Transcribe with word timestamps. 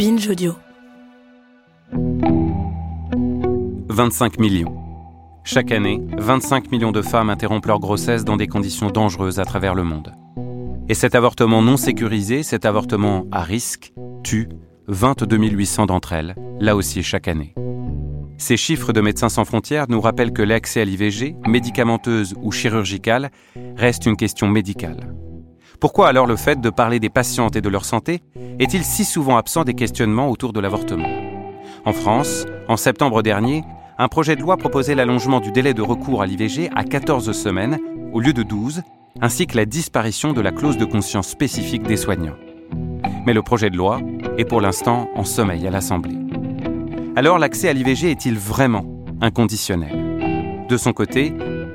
Binge 0.00 0.30
Audio. 0.30 0.54
25 3.90 4.38
millions. 4.38 4.74
Chaque 5.44 5.72
année, 5.72 6.00
25 6.16 6.72
millions 6.72 6.90
de 6.90 7.02
femmes 7.02 7.28
interrompent 7.28 7.66
leur 7.66 7.80
grossesse 7.80 8.24
dans 8.24 8.38
des 8.38 8.46
conditions 8.46 8.88
dangereuses 8.88 9.38
à 9.40 9.44
travers 9.44 9.74
le 9.74 9.84
monde. 9.84 10.14
Et 10.88 10.94
cet 10.94 11.14
avortement 11.14 11.60
non 11.60 11.76
sécurisé, 11.76 12.42
cet 12.42 12.64
avortement 12.64 13.26
à 13.30 13.42
risque, 13.42 13.92
tue 14.24 14.48
22 14.88 15.36
800 15.36 15.84
d'entre 15.84 16.14
elles, 16.14 16.34
là 16.60 16.76
aussi 16.76 17.02
chaque 17.02 17.28
année. 17.28 17.54
Ces 18.38 18.56
chiffres 18.56 18.94
de 18.94 19.02
Médecins 19.02 19.28
sans 19.28 19.44
frontières 19.44 19.84
nous 19.90 20.00
rappellent 20.00 20.32
que 20.32 20.40
l'accès 20.40 20.80
à 20.80 20.86
l'IVG, 20.86 21.36
médicamenteuse 21.46 22.34
ou 22.40 22.52
chirurgicale, 22.52 23.30
reste 23.76 24.06
une 24.06 24.16
question 24.16 24.48
médicale. 24.48 25.14
Pourquoi 25.80 26.08
alors 26.08 26.26
le 26.26 26.36
fait 26.36 26.60
de 26.60 26.68
parler 26.68 27.00
des 27.00 27.08
patientes 27.08 27.56
et 27.56 27.62
de 27.62 27.68
leur 27.70 27.86
santé 27.86 28.20
est-il 28.58 28.84
si 28.84 29.06
souvent 29.06 29.38
absent 29.38 29.64
des 29.64 29.72
questionnements 29.72 30.28
autour 30.28 30.52
de 30.52 30.60
l'avortement? 30.60 31.08
En 31.86 31.94
France, 31.94 32.44
en 32.68 32.76
septembre 32.76 33.22
dernier, 33.22 33.64
un 33.96 34.08
projet 34.08 34.36
de 34.36 34.42
loi 34.42 34.58
proposait 34.58 34.94
l'allongement 34.94 35.40
du 35.40 35.52
délai 35.52 35.72
de 35.72 35.80
recours 35.80 36.20
à 36.20 36.26
l'IVG 36.26 36.68
à 36.76 36.84
14 36.84 37.32
semaines 37.32 37.78
au 38.12 38.20
lieu 38.20 38.34
de 38.34 38.42
12, 38.42 38.82
ainsi 39.22 39.46
que 39.46 39.56
la 39.56 39.64
disparition 39.64 40.34
de 40.34 40.42
la 40.42 40.52
clause 40.52 40.76
de 40.76 40.84
conscience 40.84 41.28
spécifique 41.28 41.84
des 41.84 41.96
soignants. 41.96 42.36
Mais 43.24 43.32
le 43.32 43.40
projet 43.40 43.70
de 43.70 43.78
loi 43.78 44.00
est 44.36 44.44
pour 44.44 44.60
l'instant 44.60 45.08
en 45.14 45.24
sommeil 45.24 45.66
à 45.66 45.70
l'Assemblée. 45.70 46.18
Alors 47.16 47.38
l'accès 47.38 47.70
à 47.70 47.72
l'IVG 47.72 48.10
est-il 48.10 48.38
vraiment 48.38 48.84
inconditionnel? 49.22 50.66
De 50.68 50.76
son 50.76 50.92
côté, 50.92 51.32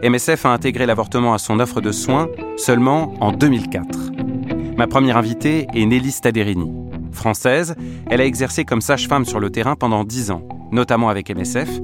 MSF 0.08 0.46
a 0.46 0.54
intégré 0.54 0.86
l'avortement 0.86 1.34
à 1.34 1.40
son 1.40 1.60
offre 1.60 1.82
de 1.82 1.92
soins 1.92 2.30
seulement 2.58 3.16
en 3.22 3.32
2004. 3.32 4.12
Ma 4.78 4.86
première 4.86 5.18
invitée 5.18 5.66
est 5.74 5.84
Nelly 5.84 6.12
Staderini. 6.12 6.72
Française, 7.12 7.76
elle 8.12 8.22
a 8.22 8.26
exercé 8.26 8.66
comme 8.66 8.82
sage-femme 8.82 9.26
sur 9.26 9.40
le 9.40 9.50
terrain 9.50 9.76
pendant 9.76 10.04
10 10.04 10.30
ans, 10.30 10.48
notamment 10.72 11.10
avec 11.10 11.36
MSF, 11.36 11.82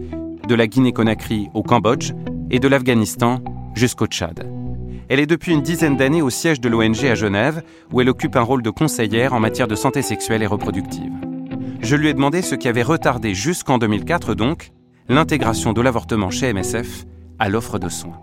de 0.48 0.54
la 0.54 0.68
Guinée-Conakry 0.68 1.50
au 1.56 1.64
Cambodge 1.64 2.12
et 2.52 2.60
de 2.60 2.68
l'Afghanistan 2.68 3.40
jusqu'au 3.74 4.06
Tchad. 4.06 4.48
Elle 5.10 5.20
est 5.20 5.26
depuis 5.26 5.54
une 5.54 5.64
dizaine 5.64 5.98
d'années 5.98 6.22
au 6.22 6.30
siège 6.30 6.62
de 6.62 6.70
l'ONG 6.70 7.04
à 7.06 7.16
Genève, 7.16 7.64
où 7.92 8.02
elle 8.02 8.10
occupe 8.10 8.36
un 8.36 8.42
rôle 8.42 8.62
de 8.62 8.70
conseillère 8.70 9.34
en 9.34 9.40
matière 9.40 9.68
de 9.68 9.76
santé 9.76 10.04
sexuelle 10.04 10.44
et 10.44 10.48
reproductive. 10.48 11.12
Je 11.82 11.96
lui 11.96 12.10
ai 12.10 12.14
demandé 12.14 12.44
ce 12.44 12.54
qui 12.54 12.68
avait 12.68 12.84
retardé 12.84 13.34
jusqu'en 13.34 13.80
2004 13.80 14.36
donc 14.36 14.70
l'intégration 15.10 15.74
de 15.74 15.82
l'avortement 15.82 16.30
chez 16.30 16.54
MSF 16.54 17.06
à 17.42 17.50
l'offre 17.50 17.80
de 17.80 17.90
soins. 17.90 18.20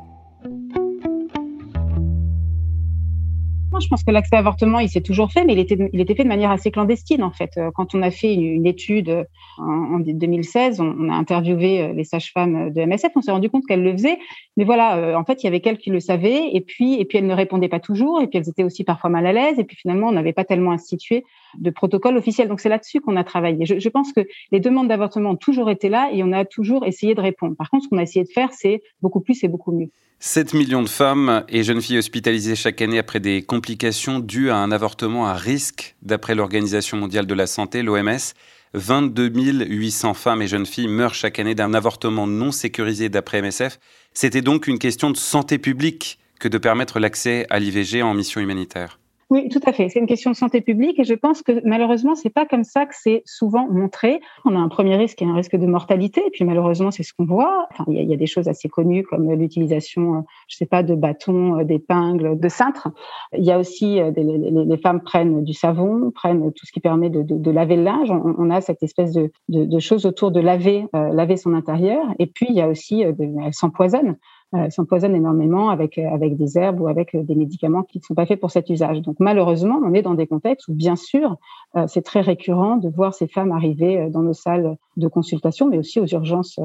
je 3.81 3.87
pense 3.87 4.03
que 4.03 4.11
l'accès 4.11 4.35
à 4.35 4.39
l'avortement, 4.39 4.81
il 4.81 4.89
s'est 4.89 5.01
toujours 5.01 5.31
fait, 5.31 5.45
mais 5.45 5.53
il 5.53 5.61
était, 5.61 5.77
fait 6.15 6.25
de 6.25 6.29
manière 6.29 6.51
assez 6.51 6.73
clandestine, 6.73 7.23
en 7.23 7.31
fait. 7.31 7.61
Quand 7.75 7.95
on 7.95 8.03
a 8.03 8.11
fait 8.11 8.35
une, 8.35 8.67
étude 8.67 9.27
en, 9.59 10.01
2016, 10.01 10.81
on, 10.81 11.09
a 11.09 11.15
interviewé 11.15 11.83
euh, 11.83 11.93
les 11.93 12.03
sages-femmes 12.03 12.71
de 12.73 12.85
MSF, 12.85 13.13
on 13.15 13.23
s'est 13.23 13.31
rendu 13.31 13.49
compte 13.51 13.67
qu'elles 13.67 13.85
le 13.85 13.93
faisaient. 13.93 14.19
Mais 14.57 14.65
voilà, 14.65 14.97
euh, 14.97 15.15
en 15.15 15.25
fait, 15.25 15.43
il 15.43 15.47
y 15.47 15.49
avait 15.49 15.61
quelques 15.61 15.81
qui 15.81 15.91
le 15.91 16.01
savaient, 16.01 16.51
et 16.53 16.61
puis, 16.61 17.01
et 17.01 17.05
puis 17.05 17.19
elles 17.19 17.27
ne 17.27 17.35
répondaient 17.35 17.69
pas 17.69 17.79
toujours, 17.79 18.21
et 18.21 18.27
puis 18.27 18.39
elles 18.39 18.49
étaient 18.49 18.65
aussi 18.65 18.83
parfois 18.83 19.11
mal 19.11 19.27
à 19.27 19.33
l'aise, 19.33 19.61
et 19.61 19.65
puis 19.65 19.77
finalement, 19.77 20.09
on 20.09 20.13
n'avait 20.13 20.33
pas 20.33 20.45
tellement 20.45 20.73
institué 20.73 21.25
de 21.57 21.71
protocole 21.71 22.17
officiel. 22.17 22.49
Donc, 22.49 22.61
c'est 22.61 22.69
là-dessus 22.69 23.01
qu'on 23.01 23.17
a 23.17 23.25
travaillé. 23.25 23.67
Je, 23.67 23.79
je 23.79 23.89
pense 23.89 24.13
que 24.13 24.21
les 24.53 24.61
demandes 24.61 24.89
d'avortement 24.89 25.31
ont 25.31 25.37
toujours 25.37 25.71
été 25.71 25.89
là, 25.89 26.11
et 26.13 26.23
on 26.23 26.33
a 26.33 26.45
toujours 26.45 26.85
essayé 26.87 27.15
de 27.15 27.21
répondre. 27.21 27.57
Par 27.57 27.71
contre, 27.71 27.85
ce 27.85 27.89
qu'on 27.89 27.99
a 27.99 28.03
essayé 28.03 28.25
de 28.25 28.31
faire, 28.31 28.51
c'est 28.53 28.83
beaucoup 29.03 29.21
plus 29.21 29.43
et 29.45 29.49
beaucoup 29.49 29.73
mieux. 29.73 29.91
7 30.21 30.53
millions 30.55 30.83
de 30.83 30.89
femmes 30.89 31.45
et 31.49 31.63
jeunes 31.63 31.81
filles 31.81 31.99
hospitalisées 31.99 32.57
chaque 32.57 32.83
année 32.83 32.99
après 32.99 33.21
des 33.21 33.43
complications 33.43 34.19
dues 34.19 34.51
à 34.51 34.57
un 34.57 34.73
avortement 34.73 35.27
à 35.27 35.35
risque, 35.35 35.95
d'après 36.03 36.35
l'Organisation 36.35 36.97
mondiale 36.97 37.27
de 37.27 37.35
la 37.35 37.47
santé, 37.47 37.83
l'OMS. 37.83 38.35
22 38.75 39.29
800 39.67 40.15
femmes 40.15 40.43
et 40.43 40.49
jeunes 40.49 40.67
filles 40.67 40.89
meurent 40.89 41.15
chaque 41.15 41.39
année 41.39 41.55
d'un 41.55 41.73
avortement 41.73 42.27
non 42.27 42.51
sécurisé 42.53 43.09
d'après 43.09 43.41
MSF. 43.41 43.79
C'était 44.13 44.43
donc 44.43 44.67
une 44.67 44.79
question 44.79 45.11
de 45.11 45.17
santé 45.17 45.59
publique 45.59 46.19
que 46.41 46.49
de 46.49 46.59
permettre 46.59 46.99
l'accès 46.99 47.47
à 47.49 47.59
l'IVG 47.59 48.03
en 48.03 48.13
mission 48.13 48.41
humanitaire. 48.41 48.99
Oui, 49.31 49.51
tout 49.51 49.61
à 49.67 49.75
fait. 49.75 49.91
C'est 49.91 49.99
une 49.99 50.07
question 50.07 50.31
de 50.31 50.37
santé 50.37 50.63
publique 50.63 50.99
et 50.99 51.05
je 51.05 51.13
pense 51.13 51.43
que 51.43 51.61
malheureusement, 51.63 52.15
c'est 52.15 52.31
pas 52.31 52.47
comme 52.47 52.65
ça 52.65 52.87
que 52.87 52.95
c'est 52.97 53.23
souvent 53.27 53.69
montré. 53.69 54.23
On 54.47 54.57
a 54.57 54.59
un 54.59 54.69
premier 54.69 54.97
risque 54.97 55.19
qui 55.19 55.25
est 55.25 55.27
un 55.27 55.35
risque 55.35 55.55
de 55.55 55.67
mortalité 55.67 56.23
et 56.27 56.31
puis 56.31 56.47
malheureusement, 56.47 56.91
c'est 56.91 57.03
ce 57.03 57.13
qu'on 57.13 57.27
voit. 57.27 57.69
Enfin, 57.71 57.85
il 57.89 58.09
y, 58.09 58.15
a, 58.15 58.17
des 58.17 58.27
choses 58.27 58.49
assez 58.49 58.71
connues 58.71 59.05
comme 59.05 59.31
l'utilisation, 59.31 60.15
euh, 60.15 60.21
je 60.49 60.57
sais 60.57 60.65
pas, 60.65 60.83
de 60.83 60.95
bâtons, 60.95 61.59
euh, 61.59 61.65
d'épingles, 61.65 62.41
de 62.41 62.49
cintres. 62.49 62.89
Il 63.37 63.45
y 63.45 63.53
a 63.53 63.59
aussi 63.59 64.01
euh, 64.01 64.11
des, 64.11 64.23
les, 64.23 64.39
les, 64.39 64.79
femmes 64.79 65.03
prennent 65.03 65.45
du 65.45 65.53
savon, 65.53 66.11
prennent 66.11 66.51
tout 66.53 66.65
ce 66.65 66.73
qui 66.73 66.81
permet 66.81 67.11
de, 67.11 67.21
de, 67.21 67.37
de 67.37 67.51
laver 67.51 67.77
le 67.77 67.83
linge. 67.83 68.11
On, 68.11 68.35
on, 68.39 68.49
a 68.49 68.63
cette 68.63 68.83
espèce 68.83 69.13
de, 69.13 69.31
de, 69.51 69.79
choses 69.79 70.07
autour 70.07 70.31
de 70.31 70.41
laver, 70.41 70.87
euh, 70.97 71.13
laver 71.13 71.37
son 71.37 71.53
intérieur. 71.53 72.03
Et 72.19 72.29
puis 72.29 72.47
il 72.49 72.55
y 72.55 72.63
a 72.63 72.69
aussi, 72.69 73.03
elles 73.03 73.53
s'empoisonnent 73.53 74.17
euh, 74.55 74.71
s'empoisonnent 74.71 75.15
énormément 75.15 75.69
avec 75.69 75.99
euh, 75.99 76.09
avec 76.11 76.35
des 76.37 76.57
herbes 76.57 76.81
ou 76.81 76.89
avec 76.89 77.15
euh, 77.15 77.23
des 77.23 77.35
médicaments 77.35 77.83
qui 77.83 77.99
ne 77.99 78.03
sont 78.03 78.15
pas 78.15 78.25
faits 78.25 78.41
pour 78.41 78.51
cet 78.51 78.71
usage. 78.71 79.03
Donc 79.03 79.17
malheureusement, 79.19 79.79
on 79.85 79.93
est 79.93 80.01
dans 80.01 80.15
des 80.15 80.27
contextes 80.27 80.69
où 80.69 80.75
bien 80.75 80.97
sûr, 80.97 81.37
euh, 81.77 81.85
c'est 81.87 82.01
très 82.01 82.23
récurrent 82.23 82.77
de 82.77 82.89
voir 82.89 83.13
ces 83.13 83.29
femmes 83.29 83.53
arriver 83.53 84.09
dans 84.11 84.23
nos 84.23 84.33
salles 84.33 84.77
de 84.97 85.09
consultation, 85.09 85.69
mais 85.69 85.77
aussi 85.77 86.01
aux 86.01 86.07
urgences. 86.07 86.59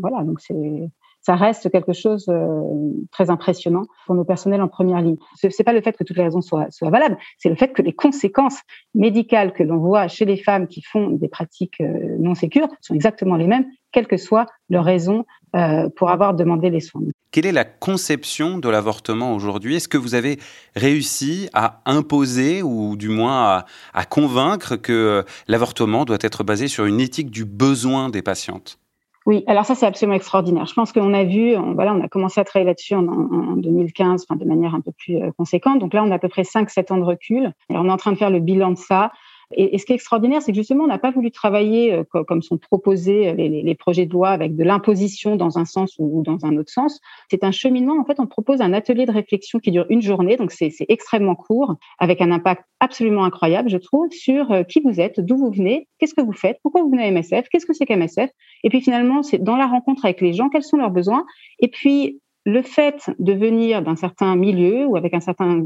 voilà, 0.00 0.24
donc 0.24 0.40
c'est 0.40 0.90
ça 1.24 1.36
reste 1.36 1.70
quelque 1.70 1.92
chose 1.92 2.26
de 2.26 3.06
très 3.12 3.30
impressionnant 3.30 3.84
pour 4.06 4.16
nos 4.16 4.24
personnels 4.24 4.60
en 4.60 4.66
première 4.66 5.00
ligne. 5.00 5.18
Ce 5.36 5.46
n'est 5.46 5.64
pas 5.64 5.72
le 5.72 5.80
fait 5.80 5.96
que 5.96 6.02
toutes 6.02 6.16
les 6.16 6.24
raisons 6.24 6.40
soient, 6.40 6.68
soient 6.70 6.90
valables, 6.90 7.16
c'est 7.38 7.48
le 7.48 7.54
fait 7.54 7.72
que 7.72 7.80
les 7.80 7.92
conséquences 7.92 8.60
médicales 8.96 9.52
que 9.52 9.62
l'on 9.62 9.78
voit 9.78 10.08
chez 10.08 10.24
les 10.24 10.36
femmes 10.36 10.66
qui 10.66 10.82
font 10.82 11.10
des 11.10 11.28
pratiques 11.28 11.80
non 12.18 12.34
sécures 12.34 12.66
sont 12.80 12.94
exactement 12.94 13.36
les 13.36 13.46
mêmes, 13.46 13.66
quelle 13.92 14.06
que 14.06 14.16
soit 14.16 14.46
leur 14.70 14.84
raison 14.84 15.24
euh, 15.54 15.88
pour 15.96 16.10
avoir 16.10 16.34
demandé 16.34 16.70
les 16.70 16.80
soins. 16.80 17.02
Quelle 17.30 17.46
est 17.46 17.52
la 17.52 17.64
conception 17.64 18.58
de 18.58 18.68
l'avortement 18.68 19.34
aujourd'hui? 19.34 19.76
Est-ce 19.76 19.88
que 19.88 19.98
vous 19.98 20.14
avez 20.14 20.38
réussi 20.74 21.48
à 21.52 21.82
imposer 21.86 22.62
ou 22.62 22.96
du 22.96 23.08
moins 23.08 23.44
à, 23.44 23.66
à 23.94 24.04
convaincre 24.04 24.76
que 24.76 25.24
l'avortement 25.48 26.04
doit 26.04 26.18
être 26.20 26.42
basé 26.44 26.68
sur 26.68 26.86
une 26.86 27.00
éthique 27.00 27.30
du 27.30 27.44
besoin 27.44 28.08
des 28.08 28.22
patientes? 28.22 28.78
Oui, 29.24 29.44
alors 29.46 29.64
ça 29.64 29.74
c'est 29.74 29.86
absolument 29.86 30.16
extraordinaire. 30.16 30.66
Je 30.66 30.74
pense 30.74 30.92
qu'on 30.92 31.14
a 31.14 31.24
vu, 31.24 31.56
on, 31.56 31.74
voilà, 31.74 31.94
on 31.94 32.00
a 32.00 32.08
commencé 32.08 32.40
à 32.40 32.44
travailler 32.44 32.66
là-dessus 32.66 32.94
en, 32.94 33.06
en, 33.06 33.56
2015, 33.56 34.26
enfin, 34.28 34.36
de 34.36 34.44
manière 34.44 34.74
un 34.74 34.80
peu 34.80 34.90
plus 34.90 35.16
euh, 35.16 35.30
conséquente. 35.36 35.78
Donc 35.78 35.94
là, 35.94 36.02
on 36.02 36.10
a 36.10 36.16
à 36.16 36.18
peu 36.18 36.28
près 36.28 36.42
5-7 36.42 36.92
ans 36.92 36.96
de 36.96 37.04
recul. 37.04 37.52
Et 37.70 37.76
on 37.76 37.86
est 37.86 37.90
en 37.90 37.96
train 37.96 38.12
de 38.12 38.16
faire 38.16 38.30
le 38.30 38.40
bilan 38.40 38.72
de 38.72 38.78
ça. 38.78 39.12
Et, 39.54 39.78
ce 39.78 39.86
qui 39.86 39.92
est 39.92 39.96
extraordinaire, 39.96 40.42
c'est 40.42 40.52
que 40.52 40.56
justement, 40.56 40.84
on 40.84 40.88
n'a 40.88 40.98
pas 40.98 41.10
voulu 41.10 41.30
travailler 41.30 41.92
euh, 41.92 42.04
comme 42.24 42.42
sont 42.42 42.58
proposés 42.58 43.28
euh, 43.28 43.34
les, 43.34 43.74
projets 43.74 44.06
de 44.06 44.12
loi 44.12 44.30
avec 44.30 44.56
de 44.56 44.64
l'imposition 44.64 45.36
dans 45.36 45.58
un 45.58 45.64
sens 45.64 45.96
ou, 45.98 46.22
dans 46.22 46.44
un 46.44 46.56
autre 46.56 46.70
sens. 46.70 47.00
C'est 47.30 47.44
un 47.44 47.50
cheminement. 47.50 47.98
En 48.00 48.04
fait, 48.04 48.20
on 48.20 48.26
propose 48.26 48.60
un 48.60 48.72
atelier 48.72 49.06
de 49.06 49.12
réflexion 49.12 49.58
qui 49.58 49.70
dure 49.70 49.86
une 49.88 50.02
journée, 50.02 50.36
donc 50.36 50.52
c'est 50.52 50.72
extrêmement 50.88 51.34
court, 51.34 51.76
avec 51.98 52.20
un 52.20 52.30
impact 52.30 52.64
absolument 52.80 53.24
incroyable, 53.24 53.68
je 53.68 53.78
trouve, 53.78 54.10
sur 54.10 54.50
euh, 54.52 54.62
qui 54.62 54.80
vous 54.80 55.00
êtes, 55.00 55.20
d'où 55.20 55.36
vous 55.36 55.50
venez, 55.50 55.88
qu'est-ce 55.98 56.14
que 56.14 56.20
vous 56.20 56.32
faites, 56.32 56.58
pourquoi 56.62 56.82
vous 56.82 56.90
venez 56.90 57.04
à 57.04 57.10
MSF, 57.10 57.48
qu'est-ce 57.48 57.66
que 57.66 57.72
c'est 57.72 57.86
qu'MSF. 57.86 58.30
Et 58.64 58.68
puis 58.68 58.80
finalement, 58.80 59.22
c'est 59.22 59.38
dans 59.38 59.56
la 59.56 59.66
rencontre 59.66 60.04
avec 60.04 60.20
les 60.20 60.32
gens, 60.32 60.48
quels 60.48 60.62
sont 60.62 60.76
leurs 60.76 60.90
besoins. 60.90 61.24
Et 61.60 61.68
puis 61.68 62.20
le 62.44 62.62
fait 62.62 63.10
de 63.18 63.32
venir 63.32 63.82
d'un 63.82 63.96
certain 63.96 64.36
milieu 64.36 64.86
ou 64.86 64.96
avec 64.96 65.14
un 65.14 65.20
certain, 65.20 65.64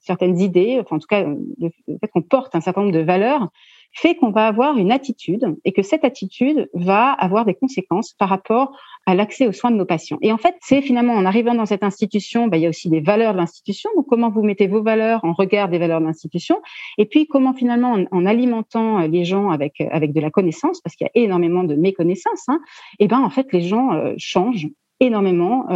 certaines 0.00 0.38
idées, 0.40 0.78
enfin 0.80 0.96
en 0.96 0.98
tout 0.98 1.06
cas 1.06 1.24
le 1.24 1.70
fait 2.00 2.08
qu'on 2.08 2.22
porte 2.22 2.54
un 2.54 2.60
certain 2.60 2.82
nombre 2.82 2.94
de 2.94 3.00
valeurs, 3.00 3.48
fait 3.92 4.14
qu'on 4.14 4.30
va 4.30 4.46
avoir 4.46 4.76
une 4.76 4.92
attitude 4.92 5.56
et 5.64 5.72
que 5.72 5.82
cette 5.82 6.04
attitude 6.04 6.68
va 6.74 7.10
avoir 7.10 7.44
des 7.44 7.54
conséquences 7.54 8.12
par 8.12 8.28
rapport 8.28 8.76
à 9.06 9.14
l'accès 9.14 9.46
aux 9.46 9.52
soins 9.52 9.70
de 9.70 9.76
nos 9.76 9.86
patients. 9.86 10.18
Et 10.20 10.32
en 10.32 10.36
fait, 10.36 10.54
c'est 10.60 10.82
finalement 10.82 11.14
en 11.14 11.24
arrivant 11.24 11.54
dans 11.54 11.66
cette 11.66 11.82
institution, 11.82 12.46
bah, 12.48 12.58
il 12.58 12.62
y 12.62 12.66
a 12.66 12.68
aussi 12.68 12.90
des 12.90 13.00
valeurs 13.00 13.32
de 13.32 13.38
l'institution. 13.38 13.90
Donc, 13.96 14.06
comment 14.06 14.30
vous 14.30 14.42
mettez 14.42 14.66
vos 14.66 14.82
valeurs 14.82 15.24
en 15.24 15.32
regard 15.32 15.68
des 15.68 15.78
valeurs 15.78 16.00
de 16.00 16.06
l'institution 16.06 16.60
Et 16.98 17.06
puis, 17.06 17.26
comment 17.26 17.54
finalement, 17.54 17.96
en, 18.10 18.26
alimentant 18.26 18.98
les 19.06 19.24
gens 19.24 19.50
avec 19.50 19.80
avec 19.90 20.12
de 20.12 20.20
la 20.20 20.30
connaissance, 20.30 20.80
parce 20.80 20.94
qu'il 20.94 21.06
y 21.06 21.18
a 21.18 21.22
énormément 21.24 21.64
de 21.64 21.74
méconnaissance, 21.74 22.44
hein, 22.48 22.60
et 22.98 23.08
ben 23.08 23.20
en 23.20 23.30
fait, 23.30 23.52
les 23.52 23.62
gens 23.62 23.92
euh, 23.92 24.14
changent 24.18 24.68
énormément, 25.00 25.66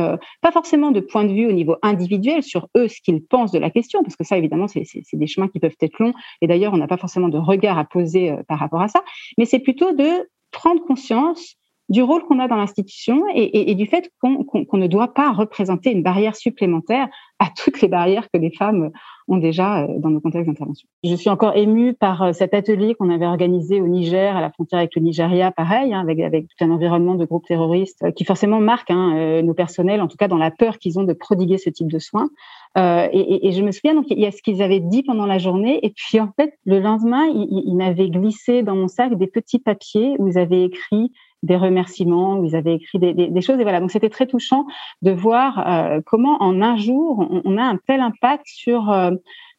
pas 0.41 0.53
forcément 0.53 0.91
de 0.91 1.01
point 1.01 1.25
de 1.25 1.33
vue 1.33 1.47
au 1.47 1.53
niveau 1.53 1.77
individuel 1.83 2.43
sur 2.43 2.69
eux, 2.77 2.89
ce 2.89 3.01
qu'ils 3.01 3.23
pensent 3.23 3.53
de 3.53 3.59
la 3.59 3.71
question, 3.71 4.03
parce 4.03 4.17
que 4.17 4.25
ça, 4.25 4.37
évidemment, 4.37 4.67
c'est 4.69 4.85
des 5.13 5.27
chemins 5.27 5.49
qui 5.49 5.61
peuvent 5.61 5.77
être 5.81 5.99
longs, 5.99 6.15
et 6.41 6.47
d'ailleurs, 6.47 6.73
on 6.73 6.79
n'a 6.79 6.89
pas 6.89 6.97
forcément 6.97 7.29
de 7.29 7.39
regard 7.39 7.79
à 7.79 7.85
poser 7.85 8.35
par 8.49 8.59
rapport 8.59 8.83
à 8.83 8.89
ça, 8.89 9.03
mais 9.39 9.45
c'est 9.45 9.61
plutôt 9.61 9.93
de 9.93 10.29
prendre 10.51 10.85
conscience 10.85 11.57
du 11.93 12.03
rôle 12.03 12.25
qu'on 12.25 12.39
a 12.39 12.49
dans 12.49 12.57
l'institution 12.57 13.23
et, 13.35 13.75
du 13.75 13.87
fait 13.87 14.11
qu'on 14.21 14.79
ne 14.79 14.87
doit 14.87 15.13
pas 15.13 15.31
représenter 15.31 15.93
une 15.93 16.03
barrière 16.03 16.35
supplémentaire 16.35 17.07
à 17.39 17.49
toutes 17.55 17.83
les 17.83 17.89
barrières 17.89 18.31
que 18.33 18.39
les 18.39 18.51
femmes 18.51 18.91
ont 19.29 19.37
déjà 19.37 19.83
euh, 19.83 19.99
dans 19.99 20.09
nos 20.09 20.21
contextes 20.21 20.49
d'intervention. 20.49 20.89
Je 21.05 21.15
suis 21.15 21.29
encore 21.29 21.55
émue 21.55 21.93
par 21.93 22.23
euh, 22.23 22.33
cet 22.33 22.55
atelier 22.55 22.95
qu'on 22.95 23.11
avait 23.11 23.27
organisé 23.27 23.81
au 23.81 23.89
Niger, 23.89 24.35
à 24.35 24.41
la 24.41 24.51
frontière 24.51 24.79
avec 24.79 24.95
le 24.97 25.03
Nigeria, 25.03 25.51
pareil, 25.51 25.93
hein, 25.93 26.01
avec, 26.01 26.47
tout 26.49 26.65
un 26.65 26.71
environnement 26.71 27.15
de 27.15 27.27
groupes 27.27 27.47
terroristes 27.47 28.03
euh, 28.05 28.11
qui 28.11 28.25
forcément 28.25 28.61
marque 28.61 28.91
hein, 28.91 29.43
nos 29.43 29.55
personnels, 29.55 30.01
en 30.01 30.09
tout 30.09 30.17
cas 30.17 30.29
dans 30.29 30.39
la 30.39 30.51
peur 30.51 30.79
qu'ils 30.79 30.99
ont 30.99 31.05
de 31.05 31.13
prodiguer 31.13 31.59
ce 31.59 31.69
type 31.69 31.91
de 31.91 31.99
soins. 31.99 32.31
Et, 32.75 33.53
je 33.53 33.63
me 33.63 33.71
souviens, 33.71 33.95
donc, 33.95 34.07
il 34.09 34.19
y 34.19 34.25
a 34.25 34.31
ce 34.31 34.41
qu'ils 34.41 34.63
avaient 34.63 34.81
dit 34.81 35.03
pendant 35.03 35.27
la 35.27 35.37
journée. 35.37 35.79
Et 35.85 35.91
puis, 35.95 36.21
en 36.21 36.31
fait, 36.37 36.55
le 36.65 36.81
lendemain, 36.81 37.27
ils, 37.27 37.65
ils 37.67 37.77
m'avaient 37.77 38.09
glissé 38.09 38.63
dans 38.63 38.75
mon 38.75 38.89
sac 38.89 39.15
des 39.19 39.27
petits 39.27 39.59
papiers 39.59 40.17
où 40.19 40.29
ils 40.29 40.39
avaient 40.39 40.65
écrit 40.65 41.13
des 41.43 41.57
remerciements, 41.57 42.39
où 42.39 42.45
ils 42.45 42.57
avaient 42.57 42.75
écrit 42.75 42.99
des, 42.99 43.41
choses. 43.41 43.59
Et 43.59 43.63
voilà, 43.63 43.81
donc 43.81 43.91
c'était 43.91 44.11
très 44.11 44.27
touchant 44.27 44.67
de 45.03 45.11
voir 45.11 45.67
euh, 45.67 46.01
comment 46.05 46.41
en 46.41 46.63
un 46.63 46.77
jour, 46.77 47.29
on, 47.45 47.57
a 47.57 47.63
un 47.63 47.79
tel 47.87 48.01
impact 48.01 48.47
sur 48.47 48.91
euh, 48.91 49.13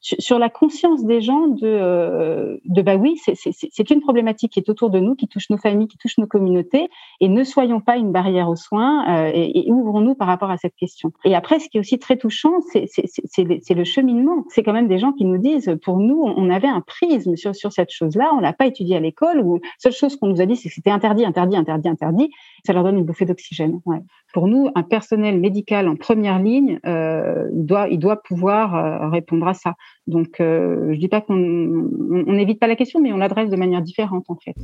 sur 0.04 0.38
la 0.38 0.50
conscience 0.50 1.06
des 1.06 1.22
gens 1.22 1.48
de, 1.48 1.62
euh, 1.64 2.58
de 2.66 2.82
bah 2.82 2.98
oui, 2.98 3.16
c'est 3.18 3.90
une 3.90 4.02
problématique 4.02 4.52
qui 4.52 4.60
est 4.60 4.70
autour 4.70 4.90
de 4.90 5.00
nous, 5.00 5.16
qui 5.16 5.30
touche 5.30 5.50
nos 5.50 5.58
familles, 5.58 5.88
qui 5.88 5.98
touche 5.98 6.18
nos 6.18 6.28
communautés, 6.28 6.90
et 7.22 7.30
ne 7.30 7.44
soyons 7.46 7.80
pas 7.80 7.96
une 7.96 8.12
barrière 8.12 8.50
aux 8.50 8.58
soins 8.58 9.06
euh, 9.08 9.32
et, 9.34 9.72
ouvrons-nous 9.72 10.16
par 10.16 10.28
rapport 10.28 10.52
à 10.52 10.58
cette 10.58 10.76
question. 10.76 11.14
Et 11.24 11.36
après, 11.36 11.60
ce 11.60 11.70
qui 11.70 11.78
est 11.78 11.80
aussi 11.80 12.00
très 12.00 12.18
touchant, 12.18 12.52
c'est 12.70 13.74
le 13.74 13.84
cheminement. 13.86 14.44
C'est 14.50 14.62
quand 14.62 14.74
même 14.74 14.90
des 14.90 15.00
gens 15.00 15.14
qui 15.14 15.24
nous 15.24 15.38
disent, 15.38 15.74
pour 15.84 15.98
nous, 15.98 16.22
on 16.22 16.50
avait 16.50 16.68
un 16.68 16.82
prisme 16.82 17.38
sur, 17.38 17.56
sur 17.56 17.72
cette 17.72 17.92
chose-là, 17.92 18.34
on 18.36 18.42
l'a 18.42 18.54
pas 18.54 18.68
étudié 18.68 18.98
à 18.98 19.00
l'école, 19.00 19.40
ou 19.40 19.62
seule 19.80 19.94
chose 19.94 20.18
qu'on 20.18 20.28
nous 20.28 20.42
a 20.42 20.46
dit, 20.46 20.58
c'est 20.58 20.68
que 20.68 20.76
c'était 20.76 20.92
interdit, 20.92 21.26
interdit, 21.26 21.56
interdit, 21.56 21.88
interdit. 21.88 22.30
Ça 22.66 22.74
leur 22.74 22.84
donne 22.84 22.98
une 22.98 23.06
bouffée 23.06 23.26
d'oxygène. 23.26 23.80
Ouais 23.86 24.00
pour 24.34 24.48
nous, 24.48 24.70
un 24.74 24.84
personnel 24.84 25.40
médical 25.40 25.88
en 25.88 25.96
première 25.96 26.40
ligne 26.40 26.80
euh, 26.86 27.48
doit, 27.54 27.88
il 27.88 28.00
doit 28.00 28.22
pouvoir 28.22 28.76
euh, 28.76 29.10
répondre 29.10 29.48
à 29.48 29.54
ça. 29.54 29.76
Donc, 30.08 30.42
euh, 30.42 30.94
je 30.94 31.00
dis 31.00 31.08
pas 31.08 31.22
qu'on 31.22 31.36
n'évite 31.36 32.60
pas 32.60 32.68
la 32.68 32.76
question, 32.76 33.00
mais 33.02 33.14
on 33.14 33.18
l'adresse 33.18 33.50
de 33.50 33.56
manière 33.56 33.82
différente 33.82 34.26
en 34.28 34.36
fait. 34.36 34.56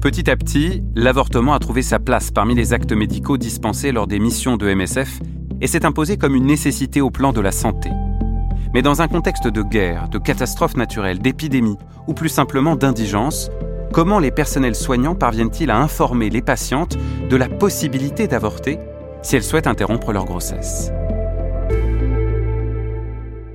Petit 0.00 0.30
à 0.30 0.36
petit, 0.36 0.84
l'avortement 0.94 1.54
a 1.54 1.58
trouvé 1.58 1.82
sa 1.82 1.98
place 1.98 2.30
parmi 2.30 2.54
les 2.54 2.72
actes 2.72 2.92
médicaux 2.92 3.36
dispensés 3.36 3.90
lors 3.90 4.06
des 4.06 4.20
missions 4.20 4.56
de 4.56 4.72
MSF 4.72 5.20
et 5.60 5.66
s'est 5.66 5.84
imposé 5.84 6.16
comme 6.16 6.36
une 6.36 6.46
nécessité 6.46 7.00
au 7.00 7.10
plan 7.10 7.32
de 7.32 7.40
la 7.40 7.50
santé. 7.50 7.90
Mais 8.74 8.82
dans 8.82 9.02
un 9.02 9.08
contexte 9.08 9.48
de 9.48 9.62
guerre, 9.62 10.08
de 10.08 10.18
catastrophe 10.18 10.76
naturelle, 10.76 11.18
d'épidémie 11.18 11.78
ou 12.06 12.14
plus 12.14 12.28
simplement 12.28 12.76
d'indigence, 12.76 13.50
comment 13.92 14.20
les 14.20 14.30
personnels 14.30 14.76
soignants 14.76 15.16
parviennent-ils 15.16 15.70
à 15.70 15.78
informer 15.78 16.30
les 16.30 16.42
patientes 16.42 16.96
de 17.28 17.36
la 17.36 17.48
possibilité 17.48 18.28
d'avorter 18.28 18.78
si 19.22 19.34
elles 19.34 19.42
souhaitent 19.42 19.66
interrompre 19.66 20.12
leur 20.12 20.26
grossesse? 20.26 20.92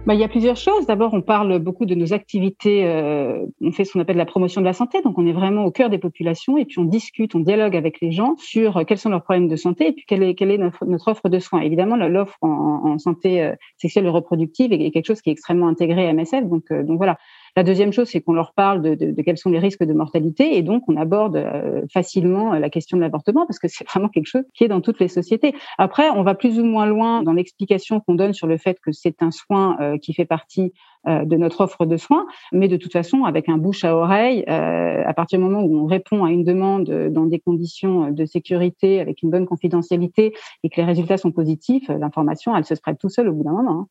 Bah, 0.06 0.14
il 0.14 0.20
y 0.20 0.24
a 0.24 0.28
plusieurs 0.28 0.58
choses. 0.58 0.86
D'abord, 0.86 1.14
on 1.14 1.22
parle 1.22 1.60
beaucoup 1.60 1.86
de 1.86 1.96
nos 1.96 2.12
activités. 2.12 2.86
Euh, 2.86 3.46
on 3.62 3.72
fait 3.72 3.86
ce 3.86 3.94
qu'on 3.94 4.02
appelle 4.02 4.18
la 4.18 4.26
promotion 4.26 4.60
de 4.60 4.66
la 4.66 4.74
santé. 4.74 5.02
Donc, 5.02 5.18
on 5.18 5.26
est 5.26 5.32
vraiment 5.32 5.64
au 5.64 5.72
cœur 5.72 5.90
des 5.90 5.98
populations 5.98 6.58
et 6.58 6.66
puis 6.66 6.80
on 6.80 6.84
discute, 6.84 7.36
on 7.36 7.40
dialogue 7.40 7.76
avec 7.76 8.02
les 8.02 8.12
gens 8.12 8.36
sur 8.38 8.86
quels 8.86 8.98
sont 8.98 9.10
leurs 9.10 9.24
problèmes 9.24 9.48
de 9.48 9.56
santé 9.56 9.88
et 9.88 9.92
puis 9.94 10.04
quelle 10.06 10.24
est, 10.24 10.36
quelle 10.36 10.52
est 10.52 10.58
notre, 10.58 11.08
offre 11.08 11.30
de 11.30 11.40
soins. 11.40 11.62
Évidemment, 11.62 11.96
l'offre 11.96 12.38
en, 12.42 12.98
santé 13.00 13.42
euh, 13.42 13.54
sexuelle 13.78 14.06
et 14.06 14.10
reproductive 14.10 14.74
est, 14.74 14.92
quelque 14.92 15.06
chose 15.06 15.22
qui 15.22 15.30
est 15.30 15.34
extrêmement 15.34 15.68
intégré 15.68 16.08
à 16.08 16.14
MSF. 16.14 16.48
Donc, 16.48 16.66
euh, 16.72 16.84
donc 16.84 16.98
voilà. 16.98 17.18
La 17.56 17.64
deuxième 17.64 17.94
chose, 17.94 18.08
c'est 18.10 18.22
qu'on 18.22 18.34
leur 18.34 18.54
parle 18.54 18.82
de, 18.82 19.22
quels 19.22 19.38
sont 19.38 19.52
les 19.52 19.60
risques 19.60 19.84
de 19.84 19.94
mortalité 19.94 20.58
et 20.58 20.64
donc 20.64 20.84
on 20.88 20.98
aborde 20.98 21.36
euh, 21.36 21.82
facilement 21.92 22.54
euh, 22.54 22.60
la 22.60 22.70
question 22.72 22.98
de 22.98 23.02
l'avortement 23.04 23.46
parce 23.46 23.60
que 23.60 23.68
c'est 23.68 23.88
vraiment 23.88 24.10
quelque 24.10 24.26
chose 24.26 24.44
qui 24.56 24.64
est 24.64 24.68
dans 24.68 24.82
toutes 24.82 25.00
les 25.00 25.08
sociétés. 25.08 25.54
Après, 25.78 26.10
on 26.10 26.24
va 26.24 26.34
plus 26.34 26.60
ou 26.60 26.66
moins 26.66 26.88
loin 26.88 27.22
dans 27.22 27.34
l'explication 27.34 28.00
qu'on 28.00 28.16
donne 28.16 28.34
sur 28.34 28.48
le 28.48 28.58
fait 28.58 28.80
que 28.84 28.92
c'est 28.92 29.22
un 29.22 29.30
soin 29.30 29.78
euh, 29.80 29.98
qui 29.98 30.14
fait 30.14 30.26
partie 30.26 30.74
de 31.06 31.36
notre 31.36 31.60
offre 31.60 31.86
de 31.86 31.98
soins, 31.98 32.26
mais 32.54 32.70
de 32.70 32.78
toute 32.78 32.94
façon, 32.94 33.26
avec 33.26 33.50
un 33.50 33.58
bouche 33.58 33.84
à 33.84 33.94
oreille, 33.94 34.46
à 34.48 35.14
partir 35.14 35.38
du 35.38 35.44
moment 35.44 35.62
où 35.62 35.78
on 35.78 35.86
répond 35.86 36.24
à 36.24 36.32
une 36.32 36.46
demande 36.46 36.86
dans 37.12 37.26
des 37.26 37.40
conditions 37.40 38.10
de 38.10 38.26
sécurité, 38.26 39.02
avec 39.02 39.22
une 39.22 39.30
bonne 39.30 39.46
confidentialité, 39.46 40.34
et 40.64 40.70
que 40.70 40.80
les 40.80 40.86
résultats 40.86 41.18
sont 41.18 41.34
positifs, 41.34 41.90
l'information, 41.90 42.56
elle 42.56 42.64
se 42.64 42.76
spread 42.76 42.98
tout 42.98 43.10
seul 43.10 43.28
au 43.28 43.34
bout 43.34 43.44
d'un 43.44 43.52
moment. 43.52 43.82
Hein. 43.82 43.88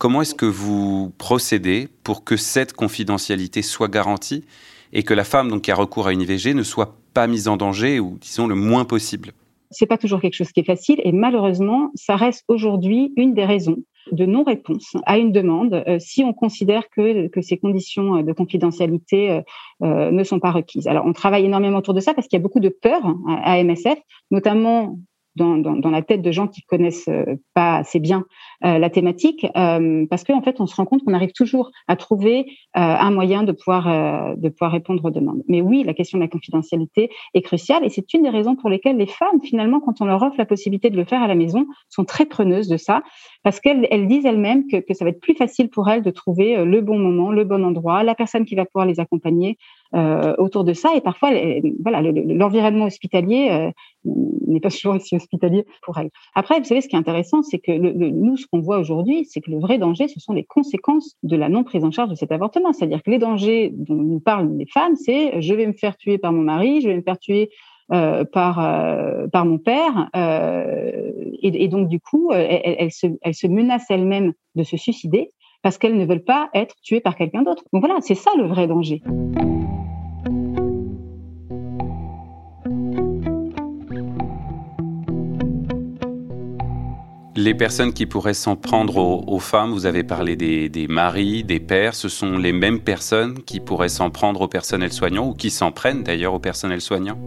Comment 0.00 0.22
est-ce 0.22 0.34
que 0.34 0.46
vous 0.46 1.12
procédez 1.18 1.86
pour 2.04 2.24
que 2.24 2.38
cette 2.38 2.72
confidentialité 2.72 3.60
soit 3.60 3.88
garantie 3.88 4.46
et 4.94 5.02
que 5.02 5.12
la 5.12 5.24
femme 5.24 5.50
donc, 5.50 5.60
qui 5.60 5.70
a 5.70 5.74
recours 5.74 6.06
à 6.06 6.14
une 6.14 6.22
IVG 6.22 6.54
ne 6.54 6.62
soit 6.62 6.96
pas 7.12 7.26
mise 7.26 7.48
en 7.48 7.58
danger 7.58 8.00
ou 8.00 8.16
disons 8.18 8.46
le 8.46 8.54
moins 8.54 8.86
possible? 8.86 9.32
C'est 9.70 9.84
pas 9.84 9.98
toujours 9.98 10.22
quelque 10.22 10.36
chose 10.36 10.52
qui 10.52 10.60
est 10.60 10.64
facile 10.64 11.02
et 11.04 11.12
malheureusement, 11.12 11.90
ça 11.96 12.16
reste 12.16 12.44
aujourd'hui 12.48 13.12
une 13.16 13.34
des 13.34 13.44
raisons 13.44 13.76
de 14.10 14.24
non-réponse 14.24 14.96
à 15.04 15.18
une 15.18 15.32
demande 15.32 15.84
euh, 15.86 15.98
si 15.98 16.24
on 16.24 16.32
considère 16.32 16.88
que, 16.88 17.28
que 17.28 17.42
ces 17.42 17.58
conditions 17.58 18.16
euh, 18.16 18.22
de 18.22 18.32
confidentialité 18.32 19.42
euh, 19.82 20.10
ne 20.10 20.24
sont 20.24 20.40
pas 20.40 20.50
requises. 20.50 20.88
Alors, 20.88 21.04
on 21.04 21.12
travaille 21.12 21.44
énormément 21.44 21.76
autour 21.76 21.92
de 21.92 22.00
ça 22.00 22.14
parce 22.14 22.26
qu'il 22.26 22.38
y 22.38 22.40
a 22.40 22.42
beaucoup 22.42 22.60
de 22.60 22.70
peur 22.70 23.04
hein, 23.04 23.20
à 23.44 23.62
MSF, 23.62 23.98
notamment 24.30 24.98
dans, 25.40 25.90
la 25.90 26.02
tête 26.02 26.22
de 26.22 26.32
gens 26.32 26.46
qui 26.46 26.62
connaissent 26.62 27.08
euh, 27.08 27.36
pas 27.54 27.76
assez 27.76 27.98
bien 27.98 28.24
euh, 28.64 28.78
la 28.78 28.90
thématique, 28.90 29.46
euh, 29.56 30.06
parce 30.08 30.24
qu'en 30.24 30.38
en 30.38 30.42
fait, 30.42 30.60
on 30.60 30.66
se 30.66 30.76
rend 30.76 30.84
compte 30.84 31.02
qu'on 31.04 31.14
arrive 31.14 31.32
toujours 31.32 31.70
à 31.88 31.96
trouver 31.96 32.46
un 32.74 33.10
moyen 33.10 33.42
de 33.42 33.52
pouvoir 33.52 33.84
répondre 34.72 35.04
aux 35.04 35.10
demandes. 35.10 35.42
Mais 35.48 35.60
oui, 35.60 35.82
la 35.84 35.94
question 35.94 36.18
de 36.18 36.22
la 36.22 36.28
confidentialité 36.28 37.10
est 37.34 37.42
cruciale, 37.42 37.84
et 37.84 37.88
c'est 37.88 38.12
une 38.14 38.22
des 38.22 38.30
raisons 38.30 38.56
pour 38.56 38.70
lesquelles 38.70 38.96
les 38.96 39.06
femmes, 39.06 39.40
finalement, 39.42 39.80
quand 39.80 40.00
on 40.00 40.04
leur 40.04 40.22
offre 40.22 40.36
la 40.38 40.46
possibilité 40.46 40.90
de 40.90 40.96
le 40.96 41.04
faire 41.04 41.22
à 41.22 41.26
la 41.26 41.34
maison, 41.34 41.66
sont 41.88 42.04
très 42.04 42.26
preneuses 42.26 42.68
de 42.68 42.76
ça, 42.76 43.02
parce 43.42 43.60
qu'elles 43.60 43.86
elles 43.90 44.06
disent 44.06 44.26
elles-mêmes 44.26 44.66
que 44.66 44.94
ça 44.94 45.04
va 45.04 45.10
être 45.10 45.20
plus 45.20 45.34
facile 45.34 45.70
pour 45.70 45.88
elles 45.88 46.02
de 46.02 46.10
trouver 46.10 46.64
le 46.64 46.80
bon 46.80 46.98
moment, 46.98 47.30
le 47.32 47.44
bon 47.44 47.64
endroit, 47.64 48.02
la 48.02 48.14
personne 48.14 48.44
qui 48.44 48.54
va 48.54 48.64
pouvoir 48.64 48.86
les 48.86 49.00
accompagner 49.00 49.56
euh, 49.94 50.34
autour 50.38 50.64
de 50.64 50.72
ça. 50.72 50.90
Et 50.94 51.00
parfois, 51.00 51.30
voilà, 51.82 52.00
l'environnement 52.02 52.84
hospitalier 52.84 53.48
euh, 53.50 53.70
n'est 54.46 54.60
pas 54.60 54.70
toujours 54.70 54.94
aussi 54.94 55.16
hospitalier 55.16 55.64
pour 55.82 55.98
elle. 55.98 56.10
Après, 56.34 56.58
vous 56.58 56.64
savez, 56.64 56.80
ce 56.80 56.88
qui 56.88 56.96
est 56.96 56.98
intéressant, 56.98 57.42
c'est 57.42 57.58
que 57.58 57.72
le, 57.72 57.92
nous, 57.92 58.36
ce 58.36 58.46
qu'on 58.46 58.60
voit 58.60 58.78
aujourd'hui, 58.78 59.24
c'est 59.24 59.40
que 59.40 59.50
le 59.50 59.58
vrai 59.58 59.78
danger, 59.78 60.08
ce 60.08 60.20
sont 60.20 60.32
les 60.32 60.44
conséquences 60.44 61.16
de 61.22 61.36
la 61.36 61.48
non 61.48 61.64
prise 61.64 61.84
en 61.84 61.90
charge 61.90 62.10
de 62.10 62.14
cet 62.14 62.32
avortement. 62.32 62.72
C'est-à-dire 62.72 63.02
que 63.02 63.10
les 63.10 63.18
dangers 63.18 63.72
dont 63.74 63.96
nous 63.96 64.20
parlent 64.20 64.56
les 64.56 64.66
femmes, 64.66 64.96
c'est 64.96 65.40
je 65.40 65.54
vais 65.54 65.66
me 65.66 65.72
faire 65.72 65.96
tuer 65.96 66.18
par 66.18 66.32
mon 66.32 66.42
mari, 66.42 66.80
je 66.80 66.88
vais 66.88 66.96
me 66.96 67.02
faire 67.02 67.18
tuer 67.18 67.50
euh, 67.92 68.24
par 68.24 68.60
euh, 68.60 69.26
par 69.26 69.44
mon 69.44 69.58
père 69.58 70.08
euh, 70.14 70.92
et, 71.42 71.66
donc 71.66 71.88
du 71.88 71.98
coup 71.98 72.30
elles 72.32 72.76
elle 72.78 72.92
se, 72.92 73.08
elle 73.20 73.34
se 73.34 73.48
menacent 73.48 73.90
elles-mêmes 73.90 74.32
de 74.54 74.62
se 74.62 74.76
suicider 74.76 75.32
parce 75.64 75.76
qu'elles 75.76 75.96
ne 75.96 76.06
veulent 76.06 76.22
pas 76.22 76.50
être 76.54 76.76
tuées 76.82 77.00
par 77.00 77.16
quelqu'un 77.16 77.42
d'autre. 77.42 77.64
Donc 77.72 77.84
voilà, 77.84 78.00
c'est 78.00 78.14
ça 78.14 78.30
le 78.36 78.44
vrai 78.44 78.68
danger. 78.68 79.02
Les 87.42 87.54
personnes 87.54 87.94
qui 87.94 88.04
pourraient 88.04 88.34
s'en 88.34 88.54
prendre 88.54 88.98
aux, 88.98 89.38
femmes, 89.38 89.70
vous 89.70 89.86
avez 89.86 90.04
parlé 90.04 90.36
des, 90.36 90.86
maris, 90.88 91.42
des 91.42 91.58
pères, 91.58 91.94
ce 91.94 92.10
sont 92.10 92.36
les 92.36 92.52
mêmes 92.52 92.80
personnes 92.80 93.42
qui 93.44 93.60
pourraient 93.60 93.88
s'en 93.88 94.10
prendre 94.10 94.42
au 94.42 94.46
personnel 94.46 94.92
soignant 94.92 95.26
ou 95.26 95.32
qui 95.32 95.48
s'en 95.48 95.72
prennent 95.72 96.02
d'ailleurs 96.02 96.34
au 96.34 96.38
personnel 96.38 96.82
soignant 96.82 97.18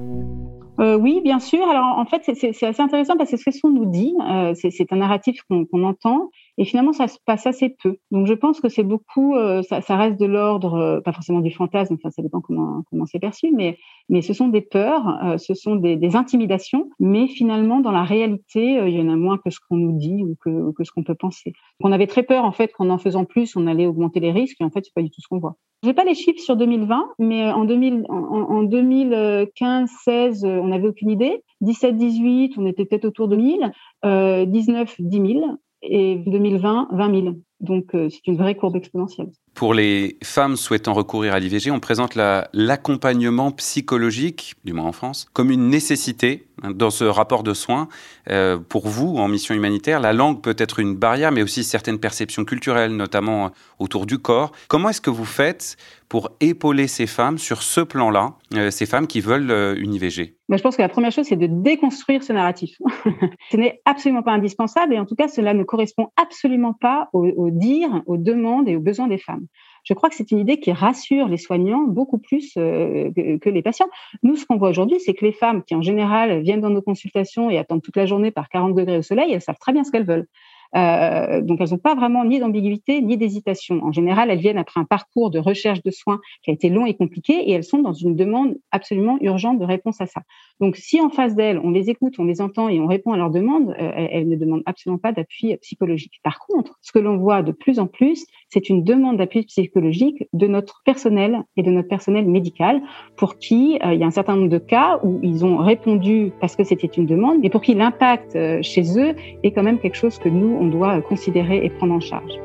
euh, 0.79 0.97
oui, 0.97 1.21
bien 1.23 1.39
sûr. 1.39 1.67
Alors 1.69 1.97
en 1.97 2.05
fait, 2.05 2.21
c'est 2.25 2.65
assez 2.65 2.81
intéressant 2.81 3.15
parce 3.15 3.31
que 3.31 3.37
ce 3.37 3.61
qu'on 3.61 3.71
nous 3.71 3.85
dit, 3.85 4.13
euh, 4.27 4.53
c'est 4.55 4.91
un 4.91 4.97
narratif 4.97 5.41
qu'on 5.47 5.83
entend, 5.83 6.29
et 6.57 6.65
finalement, 6.65 6.93
ça 6.93 7.07
se 7.07 7.17
passe 7.25 7.47
assez 7.47 7.75
peu. 7.81 7.97
Donc 8.11 8.27
je 8.27 8.33
pense 8.33 8.59
que 8.61 8.69
c'est 8.69 8.83
beaucoup, 8.83 9.35
euh, 9.35 9.63
ça, 9.63 9.95
reste 9.95 10.19
de 10.19 10.25
l'ordre, 10.25 10.75
euh, 10.75 11.01
pas 11.01 11.11
forcément 11.11 11.39
du 11.39 11.51
fantasme, 11.51 11.95
enfin 11.95 12.11
ça 12.11 12.21
dépend 12.21 12.41
comment 12.41 12.83
comment 12.89 13.05
c'est 13.05 13.19
perçu, 13.19 13.51
mais 13.51 13.77
mais 14.09 14.21
ce 14.21 14.33
sont 14.33 14.49
des 14.49 14.61
peurs, 14.61 15.23
euh, 15.23 15.37
ce 15.37 15.53
sont 15.53 15.75
des, 15.75 16.15
intimidations, 16.15 16.89
mais 16.99 17.27
finalement 17.27 17.79
dans 17.79 17.91
la 17.91 18.03
réalité, 18.03 18.79
il 18.87 18.95
y 18.95 19.01
en 19.01 19.09
a 19.09 19.15
moins 19.15 19.37
que 19.37 19.49
ce 19.49 19.59
qu'on 19.67 19.77
nous 19.77 19.97
dit 19.97 20.23
ou 20.23 20.35
que, 20.39 20.71
que 20.73 20.83
ce 20.83 20.91
qu'on 20.91 21.03
peut 21.03 21.15
penser. 21.15 21.53
On 21.79 21.91
avait 21.91 22.07
très 22.07 22.23
peur 22.23 22.45
en 22.45 22.51
fait 22.51 22.71
qu'en 22.71 22.89
en 22.89 22.97
faisant 22.99 23.25
plus, 23.25 23.55
on 23.55 23.65
allait 23.65 23.87
augmenter 23.87 24.19
les 24.19 24.31
risques, 24.31 24.61
et 24.61 24.63
en 24.63 24.69
fait 24.69 24.85
c'est 24.85 24.93
pas 24.93 25.01
du 25.01 25.09
tout 25.09 25.21
ce 25.21 25.27
qu'on 25.27 25.39
voit. 25.39 25.55
J'ai 25.83 25.93
pas 25.93 26.05
les 26.05 26.15
chiffres 26.15 26.39
sur 26.39 26.55
2020, 26.55 27.09
mais 27.19 27.51
en 27.51 27.65
2000, 27.65 28.05
en, 28.07 28.15
en 28.15 28.63
2015, 28.63 29.89
16, 30.05 30.45
on 30.45 30.67
n'avait 30.67 30.87
aucune 30.87 31.09
idée. 31.09 31.43
17, 31.59 31.97
18, 31.97 32.53
on 32.57 32.65
était 32.65 32.85
peut-être 32.85 33.03
autour 33.03 33.27
de 33.27 33.35
1000. 33.35 33.71
Euh, 34.05 34.45
19, 34.45 34.95
10 34.99 35.33
000 35.33 35.57
et 35.83 36.15
2020, 36.17 36.89
20 36.91 37.21
000. 37.21 37.35
Donc, 37.59 37.91
c'est 37.93 38.27
une 38.27 38.37
vraie 38.37 38.55
courbe 38.55 38.75
exponentielle. 38.75 39.31
Pour 39.53 39.75
les 39.75 40.17
femmes 40.23 40.55
souhaitant 40.55 40.93
recourir 40.93 41.33
à 41.33 41.39
l'IVG, 41.39 41.69
on 41.69 41.79
présente 41.79 42.15
l'accompagnement 42.15 43.51
psychologique, 43.51 44.55
du 44.65 44.73
moins 44.73 44.85
en 44.85 44.91
France, 44.91 45.27
comme 45.33 45.51
une 45.51 45.69
nécessité 45.69 46.47
hein, 46.63 46.71
dans 46.71 46.89
ce 46.89 47.03
rapport 47.03 47.43
de 47.43 47.53
soins. 47.53 47.87
Euh, 48.29 48.57
pour 48.57 48.87
vous, 48.87 49.15
en 49.17 49.27
mission 49.27 49.53
humanitaire, 49.53 49.99
la 49.99 50.11
langue 50.11 50.41
peut 50.41 50.55
être 50.57 50.79
une 50.79 50.95
barrière, 50.95 51.31
mais 51.31 51.43
aussi 51.43 51.63
certaines 51.63 51.99
perceptions 51.99 52.45
culturelles, 52.45 52.95
notamment 52.95 53.51
autour 53.77 54.07
du 54.07 54.17
corps. 54.17 54.53
Comment 54.69 54.89
est-ce 54.89 55.01
que 55.01 55.11
vous 55.11 55.25
faites 55.25 55.77
pour 56.09 56.31
épauler 56.41 56.87
ces 56.87 57.07
femmes 57.07 57.37
sur 57.37 57.63
ce 57.63 57.81
plan-là, 57.81 58.35
euh, 58.55 58.71
ces 58.71 58.85
femmes 58.85 59.07
qui 59.07 59.21
veulent 59.21 59.51
euh, 59.51 59.75
une 59.77 59.93
IVG 59.93 60.35
je 60.49 60.61
pense 60.61 60.75
que 60.75 60.81
la 60.81 60.89
première 60.89 61.11
chose, 61.11 61.25
c'est 61.25 61.35
de 61.35 61.47
déconstruire 61.47 62.21
ce 62.21 62.31
narratif. 62.31 62.77
ce 63.51 63.57
n'est 63.57 63.81
absolument 63.85 64.21
pas 64.21 64.33
indispensable 64.33 64.93
et 64.93 64.99
en 64.99 65.05
tout 65.05 65.15
cas, 65.15 65.27
cela 65.27 65.53
ne 65.53 65.63
correspond 65.63 66.09
absolument 66.15 66.73
pas 66.73 67.09
aux, 67.13 67.25
aux 67.25 67.49
dires, 67.49 68.03
aux 68.05 68.17
demandes 68.17 68.69
et 68.69 68.75
aux 68.75 68.79
besoins 68.79 69.07
des 69.07 69.17
femmes. 69.17 69.42
Je 69.83 69.93
crois 69.93 70.09
que 70.09 70.15
c'est 70.15 70.31
une 70.31 70.39
idée 70.39 70.59
qui 70.59 70.71
rassure 70.71 71.27
les 71.27 71.37
soignants 71.37 71.83
beaucoup 71.83 72.17
plus 72.17 72.53
euh, 72.57 73.11
que, 73.41 73.49
les 73.49 73.61
patients. 73.61 73.89
Nous, 74.23 74.35
ce 74.35 74.45
qu'on 74.45 74.57
voit 74.57 74.69
aujourd'hui, 74.69 74.99
c'est 74.99 75.13
que 75.13 75.25
les 75.25 75.33
femmes 75.33 75.63
qui, 75.63 75.75
en 75.75 75.81
général, 75.81 76.41
viennent 76.41 76.61
dans 76.61 76.69
nos 76.69 76.81
consultations 76.81 77.49
et 77.49 77.57
attendent 77.57 77.81
toute 77.81 77.97
la 77.97 78.05
journée 78.05 78.31
par 78.31 78.49
40 78.49 78.75
degrés 78.75 78.97
au 78.97 79.01
soleil, 79.01 79.33
elles 79.33 79.41
savent 79.41 79.59
très 79.59 79.73
bien 79.73 79.83
ce 79.83 79.91
qu'elles 79.91 80.05
veulent. 80.05 80.27
Euh, 80.75 81.41
donc, 81.41 81.59
elles 81.61 81.69
n'ont 81.71 81.77
pas 81.77 81.95
vraiment 81.95 82.25
ni 82.25 82.39
d'ambiguïté 82.39 83.01
ni 83.01 83.17
d'hésitation. 83.17 83.83
En 83.83 83.91
général, 83.91 84.29
elles 84.31 84.39
viennent 84.39 84.57
après 84.57 84.79
un 84.79 84.85
parcours 84.85 85.29
de 85.29 85.39
recherche 85.39 85.83
de 85.83 85.91
soins 85.91 86.19
qui 86.43 86.51
a 86.51 86.53
été 86.53 86.69
long 86.69 86.85
et 86.85 86.95
compliqué 86.95 87.33
et 87.33 87.51
elles 87.51 87.63
sont 87.63 87.79
dans 87.79 87.93
une 87.93 88.15
demande 88.15 88.55
absolument 88.71 89.17
urgente 89.21 89.59
de 89.59 89.65
réponse 89.65 90.01
à 90.01 90.05
ça. 90.05 90.21
Donc, 90.59 90.75
si 90.77 90.99
en 91.01 91.09
face 91.09 91.35
d'elles, 91.35 91.59
on 91.63 91.71
les 91.71 91.89
écoute, 91.89 92.15
on 92.17 92.25
les 92.25 92.41
entend 92.41 92.69
et 92.69 92.79
on 92.79 92.87
répond 92.87 93.11
à 93.11 93.17
leurs 93.17 93.29
demandes, 93.29 93.75
euh, 93.79 93.91
elles 93.95 94.27
ne 94.27 94.35
demandent 94.35 94.63
absolument 94.65 94.99
pas 94.99 95.11
d'appui 95.11 95.55
psychologique. 95.57 96.19
Par 96.23 96.39
contre, 96.39 96.77
ce 96.81 96.91
que 96.91 96.99
l'on 96.99 97.17
voit 97.17 97.43
de 97.43 97.51
plus 97.51 97.79
en 97.79 97.87
plus, 97.87 98.25
c'est 98.49 98.69
une 98.69 98.83
demande 98.83 99.17
d'appui 99.17 99.43
psychologique 99.43 100.23
de 100.33 100.47
notre 100.47 100.81
personnel 100.85 101.43
et 101.57 101.63
de 101.63 101.71
notre 101.71 101.87
personnel 101.87 102.25
médical 102.25 102.81
pour 103.15 103.37
qui 103.37 103.79
euh, 103.85 103.93
il 103.93 103.99
y 103.99 104.03
a 104.03 104.07
un 104.07 104.11
certain 104.11 104.35
nombre 104.35 104.49
de 104.49 104.57
cas 104.57 104.99
où 105.03 105.19
ils 105.21 105.45
ont 105.45 105.57
répondu 105.57 106.31
parce 106.39 106.55
que 106.55 106.63
c'était 106.63 106.87
une 106.87 107.05
demande, 107.05 107.39
mais 107.41 107.49
pour 107.49 107.61
qui 107.61 107.73
l'impact 107.73 108.37
chez 108.61 108.99
eux 108.99 109.15
est 109.43 109.51
quand 109.51 109.63
même 109.63 109.79
quelque 109.79 109.95
chose 109.95 110.17
que 110.17 110.29
nous, 110.29 110.62
on 110.63 110.67
doit 110.67 111.01
considérer 111.01 111.65
et 111.65 111.69
prendre 111.69 111.93
en 111.93 111.99
charge. 111.99 112.39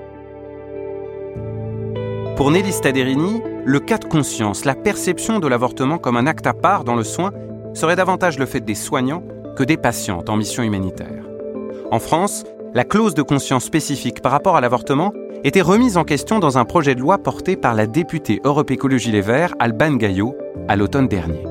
Pour 2.37 2.51
Nelly 2.51 2.73
Staderini, 2.73 3.43
le 3.65 3.81
cas 3.81 3.99
de 3.99 4.05
conscience, 4.05 4.65
la 4.65 4.75
perception 4.75 5.39
de 5.39 5.49
l'avortement 5.49 5.99
comme 5.99 6.17
un 6.17 6.27
acte 6.27 6.47
à 6.47 6.55
part 6.55 6.85
dans 6.85 6.95
le 6.95 7.05
soin, 7.05 7.33
serait 7.75 7.97
davantage 7.97 8.39
le 8.39 8.47
fait 8.47 8.61
des 8.61 8.75
soignants 8.75 9.23
que 9.57 9.65
des 9.65 9.77
patientes 9.77 10.31
en 10.31 10.37
mission 10.37 10.63
humanitaire. 10.63 11.25
En 11.91 11.99
France, 11.99 12.45
la 12.75 12.85
clause 12.85 13.15
de 13.15 13.23
conscience 13.23 13.65
spécifique 13.65 14.21
par 14.21 14.33
rapport 14.33 14.57
à 14.57 14.61
l'avortement 14.61 15.13
était 15.45 15.63
remise 15.63 15.97
en 15.97 16.05
question 16.05 16.39
dans 16.39 16.59
un 16.59 16.65
projet 16.65 16.95
de 16.95 17.01
loi 17.01 17.19
porté 17.19 17.57
par 17.57 17.75
la 17.75 17.87
députée 17.87 18.41
Europe 18.45 18.71
Écologie 18.71 19.13
Les 19.13 19.21
Verts, 19.21 19.55
Alban 19.59 19.95
Gaillot, 19.95 20.37
à 20.69 20.77
l'automne 20.77 21.09
dernier. 21.09 21.45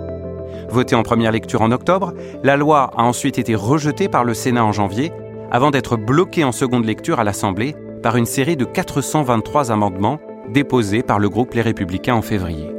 Votée 0.69 0.95
en 0.95 1.03
première 1.03 1.31
lecture 1.31 1.61
en 1.61 1.71
octobre, 1.71 2.13
la 2.43 2.57
loi 2.57 2.91
a 2.95 3.03
ensuite 3.03 3.39
été 3.39 3.55
rejetée 3.55 4.09
par 4.09 4.25
le 4.25 4.33
Sénat 4.33 4.65
en 4.65 4.73
janvier 4.73 5.11
avant 5.51 5.71
d'être 5.71 5.97
bloqué 5.97 6.43
en 6.43 6.51
seconde 6.51 6.85
lecture 6.85 7.19
à 7.19 7.23
l'Assemblée 7.23 7.75
par 8.03 8.17
une 8.17 8.25
série 8.25 8.57
de 8.57 8.65
423 8.65 9.71
amendements 9.71 10.19
déposés 10.49 11.03
par 11.03 11.19
le 11.19 11.29
groupe 11.29 11.53
Les 11.53 11.61
Républicains 11.61 12.15
en 12.15 12.21
février. 12.21 12.69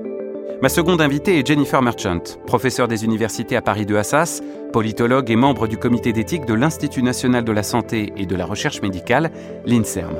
Ma 0.61 0.69
seconde 0.69 1.01
invitée 1.01 1.39
est 1.39 1.47
Jennifer 1.47 1.81
Merchant, 1.83 2.23
professeure 2.47 2.89
des 2.89 3.05
universités 3.05 3.57
à 3.57 3.63
Paris 3.63 3.87
2 3.87 3.97
Assas, 3.97 4.43
politologue 4.73 5.31
et 5.31 5.37
membre 5.37 5.69
du 5.69 5.77
comité 5.77 6.13
d'éthique 6.13 6.47
de 6.47 6.55
l'Institut 6.55 7.03
national 7.03 7.45
de 7.45 7.53
la 7.53 7.63
santé 7.63 8.13
et 8.17 8.27
de 8.27 8.37
la 8.37 8.45
recherche 8.45 8.83
médicale, 8.83 9.31
l'INSERM. 9.67 10.17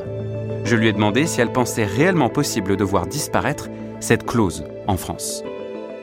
Je 0.65 0.77
lui 0.77 0.89
ai 0.89 0.93
demandé 0.93 1.27
si 1.27 1.41
elle 1.41 1.53
pensait 1.53 1.87
réellement 1.87 2.29
possible 2.29 2.77
de 2.77 2.85
voir 2.85 3.07
disparaître 3.07 3.69
cette 4.01 4.25
clause 4.25 4.65
en 4.87 4.97
France 4.97 5.43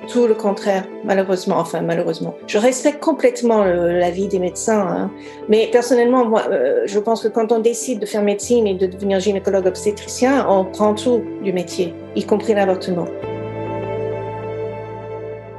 tout 0.06 0.28
le 0.28 0.34
contraire, 0.34 0.86
malheureusement. 1.04 1.58
Enfin, 1.58 1.82
malheureusement. 1.82 2.36
Je 2.48 2.58
respecte 2.58 3.04
complètement 3.04 3.64
l'avis 3.64 4.28
des 4.28 4.40
médecins, 4.40 4.88
hein. 4.88 5.12
mais 5.50 5.70
personnellement, 5.72 6.26
moi, 6.26 6.44
euh, 6.50 6.84
je 6.86 7.00
pense 7.00 7.24
que 7.24 7.28
quand 7.28 7.52
on 7.52 7.60
décide 7.60 8.00
de 8.00 8.06
faire 8.06 8.22
médecine 8.22 8.68
et 8.68 8.76
de 8.76 8.88
devenir 8.88 9.20
gynécologue 9.20 9.68
obstétricien, 9.68 10.48
on 10.50 10.66
prend 10.66 10.94
tout 10.94 11.24
du 11.44 11.54
métier, 11.54 11.94
y 12.16 12.26
compris 12.26 12.54
l'avortement. 12.54 13.08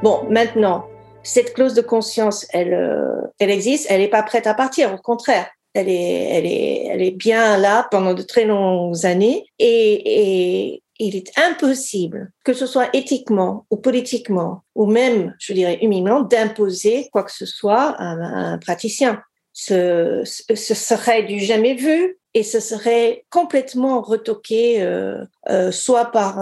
Bon, 0.03 0.21
maintenant, 0.31 0.85
cette 1.23 1.55
clause 1.55 1.75
de 1.75 1.83
conscience, 1.83 2.47
elle, 2.53 2.75
euh, 2.75 3.27
elle 3.41 3.51
existe, 3.51 3.87
elle 3.91 4.01
n'est 4.01 4.09
pas 4.09 4.23
prête 4.23 4.47
à 4.47 4.55
partir, 4.55 4.95
au 4.95 4.99
contraire. 4.99 5.47
Elle 5.77 5.89
est, 5.89 7.17
bien 7.17 7.59
là 7.59 7.87
pendant 7.91 8.15
de 8.15 8.23
très 8.23 8.45
longues 8.45 9.05
années 9.05 9.45
et, 9.59 10.83
il 10.99 11.15
est 11.15 11.31
impossible, 11.39 12.33
que 12.43 12.55
ce 12.55 12.65
soit 12.65 12.89
éthiquement 12.95 13.67
ou 13.71 13.77
politiquement, 13.77 14.65
ou 14.75 14.87
même, 14.87 15.35
je 15.39 15.53
dirais, 15.53 15.79
humainement, 15.83 16.23
d'imposer 16.23 17.11
quoi 17.13 17.23
que 17.23 17.33
ce 17.33 17.45
soit 17.45 17.95
à 17.99 18.13
un, 18.13 18.57
praticien. 18.57 19.21
Ce, 19.53 20.23
serait 20.25 21.25
du 21.25 21.39
jamais 21.39 21.75
vu 21.75 22.19
et 22.37 22.43
ce 22.43 22.61
serait 22.61 23.25
complètement 23.31 24.03
retoqué, 24.03 24.83
euh, 24.83 25.25
euh, 25.49 25.73
soit 25.73 26.13
par 26.13 26.39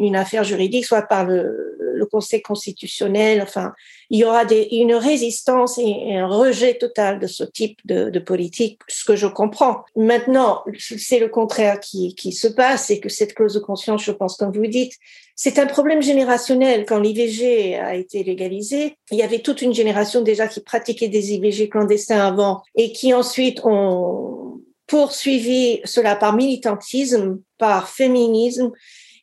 une 0.00 0.16
affaire 0.16 0.42
juridique, 0.42 0.84
soit 0.84 1.02
par 1.02 1.24
le, 1.24 1.78
le 1.78 2.06
Conseil 2.06 2.42
constitutionnel. 2.42 3.40
Enfin, 3.40 3.72
il 4.10 4.18
y 4.18 4.24
aura 4.24 4.44
des, 4.44 4.66
une 4.72 4.94
résistance 4.94 5.78
et 5.78 6.16
un 6.16 6.26
rejet 6.26 6.74
total 6.74 7.20
de 7.20 7.28
ce 7.28 7.44
type 7.44 7.78
de, 7.84 8.10
de 8.10 8.18
politique, 8.18 8.80
ce 8.88 9.04
que 9.04 9.14
je 9.14 9.28
comprends. 9.28 9.84
Maintenant, 9.94 10.64
c'est 10.76 11.20
le 11.20 11.28
contraire 11.28 11.78
qui, 11.78 12.16
qui 12.16 12.32
se 12.32 12.48
passe, 12.48 12.86
c'est 12.86 12.98
que 12.98 13.08
cette 13.08 13.34
clause 13.34 13.54
de 13.54 13.60
conscience, 13.60 14.02
je 14.02 14.10
pense, 14.10 14.36
comme 14.36 14.50
vous 14.50 14.66
dites, 14.66 14.94
c'est 15.36 15.60
un 15.60 15.66
problème 15.66 16.02
générationnel. 16.02 16.84
Quand 16.84 16.98
l'IVG 16.98 17.76
a 17.76 17.94
été 17.94 18.24
légalisé, 18.24 18.96
il 19.12 19.18
y 19.18 19.22
avait 19.22 19.38
toute 19.38 19.62
une 19.62 19.72
génération 19.72 20.20
déjà 20.20 20.48
qui 20.48 20.58
pratiquait 20.58 21.06
des 21.06 21.34
IVG 21.34 21.68
clandestins 21.68 22.26
avant 22.26 22.62
et 22.74 22.90
qui 22.90 23.14
ensuite 23.14 23.60
ont 23.64 24.47
poursuivi 24.88 25.80
cela 25.84 26.16
par 26.16 26.34
militantisme, 26.34 27.38
par 27.58 27.88
féminisme 27.88 28.72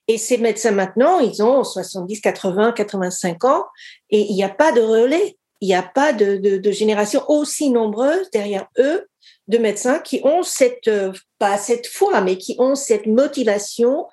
et 0.08 0.18
ces 0.18 0.38
médecins 0.38 0.72
maintenant, 0.72 1.20
ils 1.20 1.42
ont 1.42 1.64
70, 1.64 2.22
80, 2.22 2.74
85 2.74 3.44
ans 3.46 3.66
et 4.10 4.22
il 4.22 4.36
n'y 4.36 4.44
a 4.44 4.50
pas 4.50 4.72
de 4.72 4.82
relais. 4.82 5.38
Il 5.62 5.68
n'y 5.68 5.76
a 5.76 5.84
pas 5.84 6.14
de, 6.14 6.38
de, 6.38 6.58
de, 6.58 6.72
génération 6.72 7.24
aussi 7.28 7.70
nombreuse 7.70 8.30
derrière 8.32 8.68
eux 8.78 9.08
de 9.48 9.58
médecins 9.58 10.00
qui 10.00 10.22
ont 10.24 10.44
cette, 10.44 10.88
euh, 10.88 11.12
pas 11.40 11.58
cette 11.58 11.88
foi, 11.88 12.22
mais 12.22 12.38
qui 12.38 12.56
ont 12.60 12.76
cette 12.76 13.08
motivation 13.08 14.06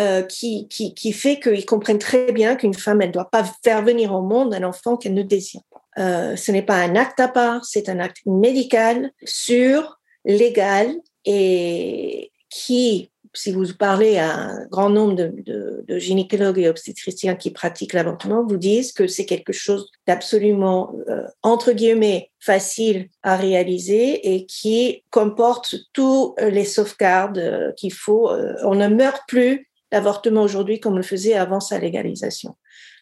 euh, 0.00 0.22
qui, 0.22 0.68
qui, 0.68 0.94
qui 0.94 1.12
fait 1.12 1.40
qu'ils 1.40 1.66
comprennent 1.66 1.98
très 1.98 2.32
bien 2.32 2.54
qu'une 2.54 2.74
femme, 2.74 3.00
elle 3.00 3.08
ne 3.08 3.14
doit 3.14 3.30
pas 3.30 3.44
faire 3.64 3.82
venir 3.82 4.12
au 4.12 4.20
monde 4.20 4.54
un 4.54 4.62
enfant 4.62 4.96
qu'elle 4.96 5.14
ne 5.14 5.22
désire 5.22 5.62
pas. 5.70 5.82
Euh, 5.98 6.36
ce 6.36 6.52
n'est 6.52 6.62
pas 6.62 6.76
un 6.76 6.94
acte 6.96 7.18
à 7.18 7.28
part, 7.28 7.64
c'est 7.64 7.88
un 7.88 7.98
acte 7.98 8.18
médical, 8.26 9.10
sûr, 9.24 9.99
légal 10.24 10.94
et 11.24 12.32
qui 12.48 13.10
si 13.34 13.52
vous 13.52 13.66
parlez 13.78 14.18
à 14.18 14.34
un 14.34 14.66
grand 14.66 14.90
nombre 14.90 15.14
de, 15.14 15.84
gynécologues 15.98 16.58
et 16.58 16.68
obstétriciens 16.68 17.34
qui 17.34 17.50
pratiquent 17.50 17.92
l'avortement, 17.92 18.44
vous 18.44 18.56
disent 18.56 18.92
que 18.92 19.06
c'est 19.06 19.26
quelque 19.26 19.52
chose 19.52 19.88
d'absolument, 20.06 20.94
euh, 21.08 21.22
entre 21.42 21.72
guillemets, 21.72 22.30
facile 22.40 23.08
à 23.22 23.36
réaliser 23.36 24.34
et 24.34 24.46
qui 24.46 25.04
comporte 25.10 25.76
tous 25.92 26.34
les 26.40 26.64
sauvegardes 26.64 27.38
euh, 27.38 27.72
qu'il 27.72 27.92
faut. 27.92 28.30
Euh, 28.30 28.54
on 28.64 28.74
ne 28.74 28.88
meurt 28.88 29.22
plus 29.28 29.68
d'avortement 29.92 30.42
aujourd'hui 30.42 30.80
comme 30.80 30.96
le 30.96 31.02
faisait 31.02 31.34
avant 31.34 31.60
sa 31.60 31.78
légalisation. 31.78 32.56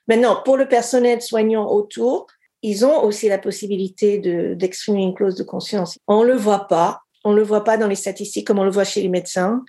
Maintenant, 0.08 0.42
pour 0.42 0.56
le 0.56 0.68
personnel 0.68 1.20
soignant 1.20 1.70
autour, 1.70 2.26
ils 2.62 2.84
ont 2.84 3.04
aussi 3.04 3.28
la 3.28 3.38
possibilité 3.38 4.18
d'exprimer 4.56 5.02
une 5.02 5.14
clause 5.14 5.36
de 5.36 5.44
conscience. 5.44 5.98
On 6.08 6.22
le 6.22 6.34
voit 6.34 6.66
pas, 6.66 7.02
on 7.28 7.32
le 7.32 7.42
voit 7.42 7.64
pas 7.64 7.76
dans 7.76 7.88
les 7.88 7.94
statistiques 7.94 8.46
comme 8.46 8.58
on 8.58 8.64
le 8.64 8.70
voit 8.70 8.84
chez 8.84 9.02
les 9.02 9.08
médecins. 9.08 9.62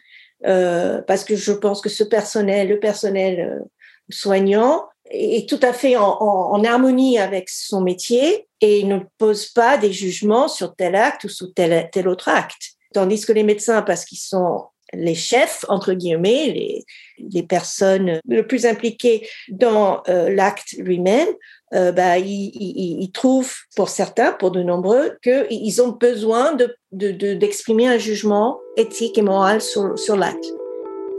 Euh, 0.45 1.01
parce 1.01 1.25
que 1.25 1.35
je 1.35 1.51
pense 1.51 1.81
que 1.81 1.89
ce 1.89 2.03
personnel, 2.03 2.69
le 2.69 2.79
personnel 2.79 3.39
euh, 3.39 3.65
soignant, 4.09 4.85
est 5.11 5.49
tout 5.49 5.59
à 5.61 5.73
fait 5.73 5.97
en, 5.97 6.63
harmonie 6.63 7.17
avec 7.17 7.49
son 7.49 7.81
métier 7.81 8.47
et 8.61 8.83
ne 8.83 8.99
pose 9.17 9.47
pas 9.47 9.77
des 9.77 9.91
jugements 9.91 10.47
sur 10.47 10.75
tel 10.75 10.95
acte 10.95 11.23
ou 11.23 11.29
sur 11.29 11.53
tel 11.53 12.07
autre 12.07 12.29
acte. 12.29 12.73
Tandis 12.93 13.25
que 13.25 13.33
les 13.33 13.43
médecins, 13.43 13.81
parce 13.81 14.05
qu'ils 14.05 14.19
sont 14.19 14.65
les 14.93 15.15
chefs, 15.15 15.65
entre 15.69 15.93
guillemets, 15.93 16.85
les, 17.19 17.43
personnes 17.43 18.19
le 18.27 18.47
plus 18.47 18.65
impliquées 18.65 19.27
dans 19.49 20.01
euh, 20.07 20.29
l'acte 20.29 20.73
lui-même, 20.77 21.27
euh, 21.73 21.91
bah, 21.91 22.17
ils, 22.17 23.11
trouvent, 23.13 23.53
pour 23.75 23.89
certains, 23.89 24.31
pour 24.31 24.51
de 24.51 24.63
nombreux, 24.63 25.17
qu'ils 25.23 25.81
ont 25.81 25.89
besoin 25.89 26.55
d'exprimer 26.91 27.83
de, 27.85 27.89
de, 27.89 27.95
un 27.95 27.97
jugement 27.97 28.59
éthique 28.77 29.17
et 29.17 29.21
moral 29.21 29.61
sur 29.61 30.15
l'acte. 30.15 30.45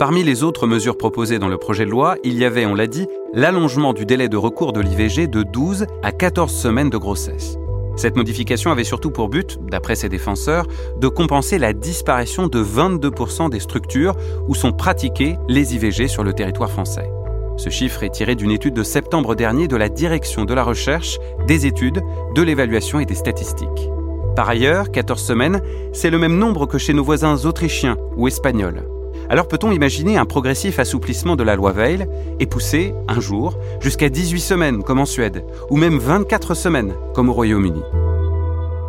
Parmi 0.00 0.24
les 0.24 0.42
autres 0.42 0.66
mesures 0.66 0.96
proposées 0.96 1.38
dans 1.38 1.48
le 1.48 1.58
projet 1.58 1.84
de 1.84 1.90
loi, 1.90 2.16
il 2.24 2.38
y 2.38 2.46
avait, 2.46 2.64
on 2.64 2.74
l'a 2.74 2.86
dit, 2.86 3.06
l'allongement 3.34 3.92
du 3.92 4.06
délai 4.06 4.28
de 4.28 4.38
recours 4.38 4.72
de 4.72 4.80
l'IVG 4.80 5.26
de 5.26 5.42
12 5.42 5.84
à 6.02 6.10
14 6.10 6.50
semaines 6.50 6.88
de 6.88 6.96
grossesse. 6.96 7.59
Cette 8.00 8.16
modification 8.16 8.70
avait 8.70 8.82
surtout 8.82 9.10
pour 9.10 9.28
but, 9.28 9.58
d'après 9.60 9.94
ses 9.94 10.08
défenseurs, 10.08 10.66
de 10.96 11.08
compenser 11.08 11.58
la 11.58 11.74
disparition 11.74 12.48
de 12.48 12.64
22% 12.64 13.50
des 13.50 13.60
structures 13.60 14.16
où 14.48 14.54
sont 14.54 14.72
pratiquées 14.72 15.36
les 15.50 15.74
IVG 15.74 16.08
sur 16.08 16.24
le 16.24 16.32
territoire 16.32 16.70
français. 16.70 17.10
Ce 17.58 17.68
chiffre 17.68 18.02
est 18.02 18.08
tiré 18.08 18.36
d'une 18.36 18.52
étude 18.52 18.72
de 18.72 18.82
septembre 18.82 19.34
dernier 19.34 19.68
de 19.68 19.76
la 19.76 19.90
Direction 19.90 20.46
de 20.46 20.54
la 20.54 20.64
recherche, 20.64 21.18
des 21.46 21.66
études, 21.66 22.00
de 22.34 22.40
l'évaluation 22.40 23.00
et 23.00 23.04
des 23.04 23.14
statistiques. 23.14 23.90
Par 24.34 24.48
ailleurs, 24.48 24.90
14 24.90 25.22
semaines, 25.22 25.60
c'est 25.92 26.08
le 26.08 26.16
même 26.16 26.38
nombre 26.38 26.64
que 26.64 26.78
chez 26.78 26.94
nos 26.94 27.04
voisins 27.04 27.44
autrichiens 27.44 27.98
ou 28.16 28.28
espagnols. 28.28 28.82
Alors 29.30 29.46
peut-on 29.46 29.70
imaginer 29.70 30.16
un 30.16 30.26
progressif 30.26 30.80
assouplissement 30.80 31.36
de 31.36 31.44
la 31.44 31.54
loi 31.54 31.70
Veil 31.70 32.04
et 32.40 32.46
pousser, 32.46 32.92
un 33.06 33.20
jour, 33.20 33.56
jusqu'à 33.80 34.08
18 34.08 34.40
semaines 34.40 34.82
comme 34.82 34.98
en 34.98 35.04
Suède, 35.06 35.44
ou 35.70 35.76
même 35.76 36.00
24 36.00 36.54
semaines 36.54 36.94
comme 37.14 37.28
au 37.28 37.32
Royaume-Uni? 37.32 37.80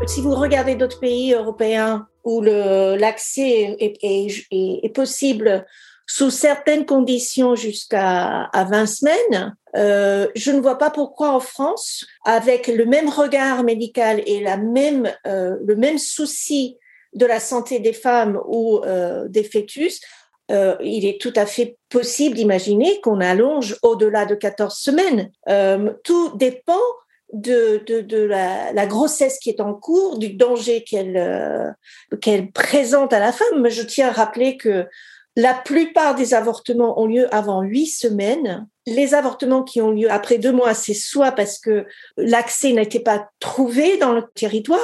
Si 0.07 0.19
vous 0.19 0.33
regardez 0.33 0.73
d'autres 0.73 0.99
pays 0.99 1.35
européens 1.35 2.07
où 2.23 2.41
l'accès 2.41 3.77
est, 3.79 4.95
possible 4.95 5.67
sous 6.07 6.31
certaines 6.31 6.87
conditions 6.87 7.53
jusqu'à 7.53 8.45
à 8.45 8.63
20 8.63 8.85
semaines. 8.87 9.55
Euh, 9.75 10.27
je 10.35 10.49
ne 10.49 10.59
vois 10.59 10.79
pas 10.79 10.89
pourquoi 10.89 11.33
en 11.33 11.39
France, 11.39 12.03
avec 12.25 12.65
le 12.65 12.85
même 12.85 13.09
regard 13.09 13.63
médical 13.63 14.23
et 14.25 14.41
la 14.41 14.57
même, 14.57 15.11
euh, 15.27 15.55
le 15.63 15.75
même 15.75 15.99
souci 15.99 16.79
de 17.13 17.25
la 17.25 17.39
santé 17.39 17.79
des 17.79 17.93
femmes 17.93 18.39
ou 18.47 18.79
euh, 18.85 19.27
des 19.27 19.43
fœtus, 19.43 20.01
euh, 20.51 20.75
il 20.81 21.05
est 21.05 21.19
tout 21.19 21.33
à 21.35 21.45
fait 21.45 21.77
possible 21.89 22.35
d'imaginer 22.35 22.99
qu'on 23.01 23.21
allonge 23.21 23.77
au-delà 23.83 24.25
de 24.25 24.35
14 24.35 24.75
semaines. 24.75 25.31
Euh, 25.47 25.93
tout 26.03 26.35
dépend 26.35 26.79
de, 27.31 27.81
la, 28.25 28.85
grossesse 28.85 29.39
qui 29.39 29.49
est 29.49 29.61
en 29.61 29.73
cours, 29.73 30.17
du 30.17 30.33
danger 30.33 30.83
qu'elle 30.83 31.15
euh, 31.15 32.41
présente 32.53 33.13
à 33.13 33.19
la 33.19 33.31
femme. 33.31 33.69
Je 33.69 33.83
tiens 33.83 34.09
à 34.09 34.11
rappeler 34.11 34.57
que 34.57 34.85
la 35.37 35.53
plupart 35.53 36.15
des 36.15 36.33
avortements 36.33 36.99
ont 36.99 37.05
lieu 37.05 37.33
avant 37.33 37.61
huit 37.61 37.87
semaines. 37.87 38.67
Les 38.85 39.13
avortements 39.13 39.63
qui 39.63 39.81
ont 39.81 39.91
lieu 39.91 40.11
après 40.11 40.37
deux 40.37 40.51
mois, 40.51 40.73
c'est 40.73 40.93
soit 40.93 41.31
parce 41.31 41.57
que 41.57 41.85
l'accès 42.17 42.73
n'était 42.73 42.99
pas 42.99 43.29
trouvé 43.39 43.95
dans 43.97 44.11
le 44.11 44.23
territoire, 44.35 44.81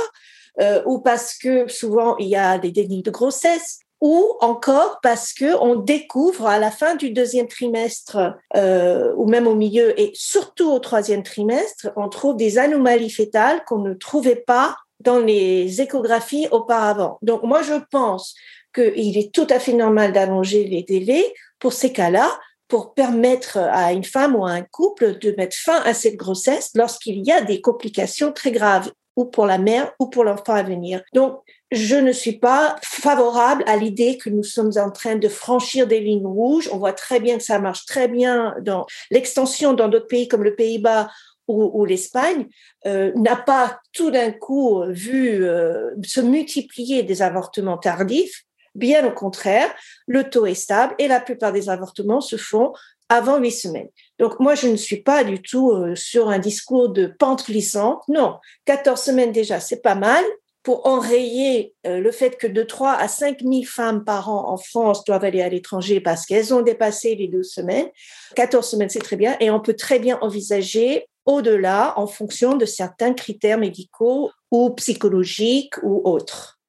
ou 0.85 0.99
parce 0.99 1.37
que 1.37 1.67
souvent 1.67 2.15
il 2.17 2.29
y 2.29 2.37
a 2.37 2.57
des 2.57 2.71
dénis 2.71 3.03
de 3.03 3.11
grossesse, 3.11 3.79
ou 4.01 4.35
encore 4.41 4.99
parce 5.01 5.33
que 5.33 5.55
on 5.61 5.75
découvre 5.75 6.45
à 6.45 6.59
la 6.59 6.71
fin 6.71 6.95
du 6.95 7.11
deuxième 7.11 7.47
trimestre 7.47 8.35
euh, 8.55 9.13
ou 9.15 9.27
même 9.27 9.47
au 9.47 9.55
milieu 9.55 9.99
et 9.99 10.11
surtout 10.13 10.71
au 10.71 10.79
troisième 10.79 11.23
trimestre, 11.23 11.89
on 11.95 12.09
trouve 12.09 12.35
des 12.35 12.57
anomalies 12.57 13.09
fétales 13.09 13.63
qu'on 13.65 13.79
ne 13.79 13.93
trouvait 13.93 14.35
pas 14.35 14.75
dans 14.99 15.19
les 15.19 15.81
échographies 15.81 16.47
auparavant. 16.51 17.17
Donc 17.21 17.43
moi 17.43 17.61
je 17.63 17.75
pense 17.91 18.35
qu'il 18.73 19.17
est 19.17 19.33
tout 19.33 19.47
à 19.49 19.59
fait 19.59 19.73
normal 19.73 20.13
d'allonger 20.13 20.63
les 20.65 20.83
délais 20.83 21.33
pour 21.59 21.73
ces 21.73 21.91
cas-là, 21.91 22.29
pour 22.67 22.93
permettre 22.93 23.57
à 23.57 23.93
une 23.93 24.03
femme 24.03 24.35
ou 24.35 24.45
à 24.45 24.51
un 24.51 24.61
couple 24.61 25.17
de 25.19 25.33
mettre 25.37 25.55
fin 25.57 25.81
à 25.83 25.93
cette 25.93 26.17
grossesse 26.17 26.69
lorsqu'il 26.75 27.25
y 27.25 27.31
a 27.31 27.41
des 27.41 27.61
complications 27.61 28.31
très 28.31 28.51
graves, 28.51 28.91
ou 29.17 29.25
pour 29.25 29.45
la 29.45 29.57
mère 29.57 29.91
ou 29.99 30.07
pour 30.07 30.23
l'enfant 30.23 30.53
à 30.53 30.63
venir. 30.63 31.01
Donc, 31.13 31.41
je 31.71 31.95
ne 31.95 32.13
suis 32.13 32.37
pas 32.37 32.77
favorable 32.83 33.63
à 33.67 33.75
l'idée 33.75 34.17
que 34.17 34.29
nous 34.29 34.43
sommes 34.43 34.71
en 34.77 34.89
train 34.89 35.17
de 35.17 35.27
franchir 35.27 35.87
des 35.87 35.99
lignes 35.99 36.25
rouges. 36.25 36.69
On 36.71 36.77
voit 36.77 36.93
très 36.93 37.19
bien 37.19 37.37
que 37.37 37.43
ça 37.43 37.59
marche 37.59 37.85
très 37.85 38.07
bien 38.07 38.55
dans 38.61 38.85
l'extension 39.11 39.73
dans 39.73 39.89
d'autres 39.89 40.07
pays 40.07 40.29
comme 40.29 40.43
le 40.43 40.55
Pays-Bas 40.55 41.09
ou, 41.49 41.85
l'Espagne 41.85 42.47
euh, 42.85 43.13
n'a 43.15 43.37
pas 43.37 43.79
tout 43.93 44.11
d'un 44.11 44.31
coup 44.31 44.83
vu 44.89 45.45
euh, 45.45 45.91
se 46.03 46.19
multiplier 46.19 47.03
des 47.03 47.21
avortements 47.21 47.77
tardifs. 47.77 48.43
Bien 48.75 49.07
au 49.07 49.11
contraire, 49.11 49.73
le 50.07 50.29
taux 50.29 50.45
est 50.45 50.53
stable 50.53 50.93
et 50.99 51.07
la 51.07 51.21
plupart 51.21 51.53
des 51.53 51.69
avortements 51.69 52.19
se 52.19 52.35
font 52.35 52.73
avant 53.07 53.37
huit 53.37 53.51
semaines. 53.51 53.87
Donc 54.19 54.39
moi, 54.39 54.55
je 54.55 54.67
ne 54.67 54.75
suis 54.75 55.01
pas 55.01 55.23
du 55.23 55.41
tout 55.41 55.71
euh, 55.71 55.95
sur 55.95 56.29
un 56.29 56.39
discours 56.39 56.89
de 56.89 57.07
pente 57.07 57.45
glissante. 57.45 58.01
Non, 58.07 58.37
14 58.65 58.99
semaines 58.99 59.31
déjà, 59.31 59.59
c'est 59.59 59.81
pas 59.81 59.95
mal 59.95 60.23
pour 60.63 60.85
enrayer 60.85 61.73
euh, 61.85 62.01
le 62.01 62.11
fait 62.11 62.37
que 62.37 62.47
de 62.47 62.61
3 62.61 62.93
à 62.93 63.07
5 63.07 63.39
000 63.41 63.63
femmes 63.63 64.03
par 64.03 64.29
an 64.29 64.49
en 64.49 64.57
France 64.57 65.05
doivent 65.05 65.23
aller 65.23 65.41
à 65.41 65.47
l'étranger 65.47 66.01
parce 66.01 66.25
qu'elles 66.25 66.53
ont 66.53 66.61
dépassé 66.61 67.15
les 67.15 67.27
12 67.27 67.47
semaines. 67.47 67.87
14 68.35 68.67
semaines, 68.67 68.89
c'est 68.89 68.99
très 68.99 69.15
bien. 69.15 69.37
Et 69.39 69.49
on 69.49 69.61
peut 69.61 69.75
très 69.75 69.99
bien 69.99 70.17
envisager 70.21 71.05
au-delà 71.25 71.93
en 71.97 72.07
fonction 72.07 72.57
de 72.57 72.65
certains 72.65 73.13
critères 73.13 73.57
médicaux 73.57 74.31
ou 74.51 74.71
psychologiques 74.71 75.75
ou 75.83 76.01
autres. 76.03 76.59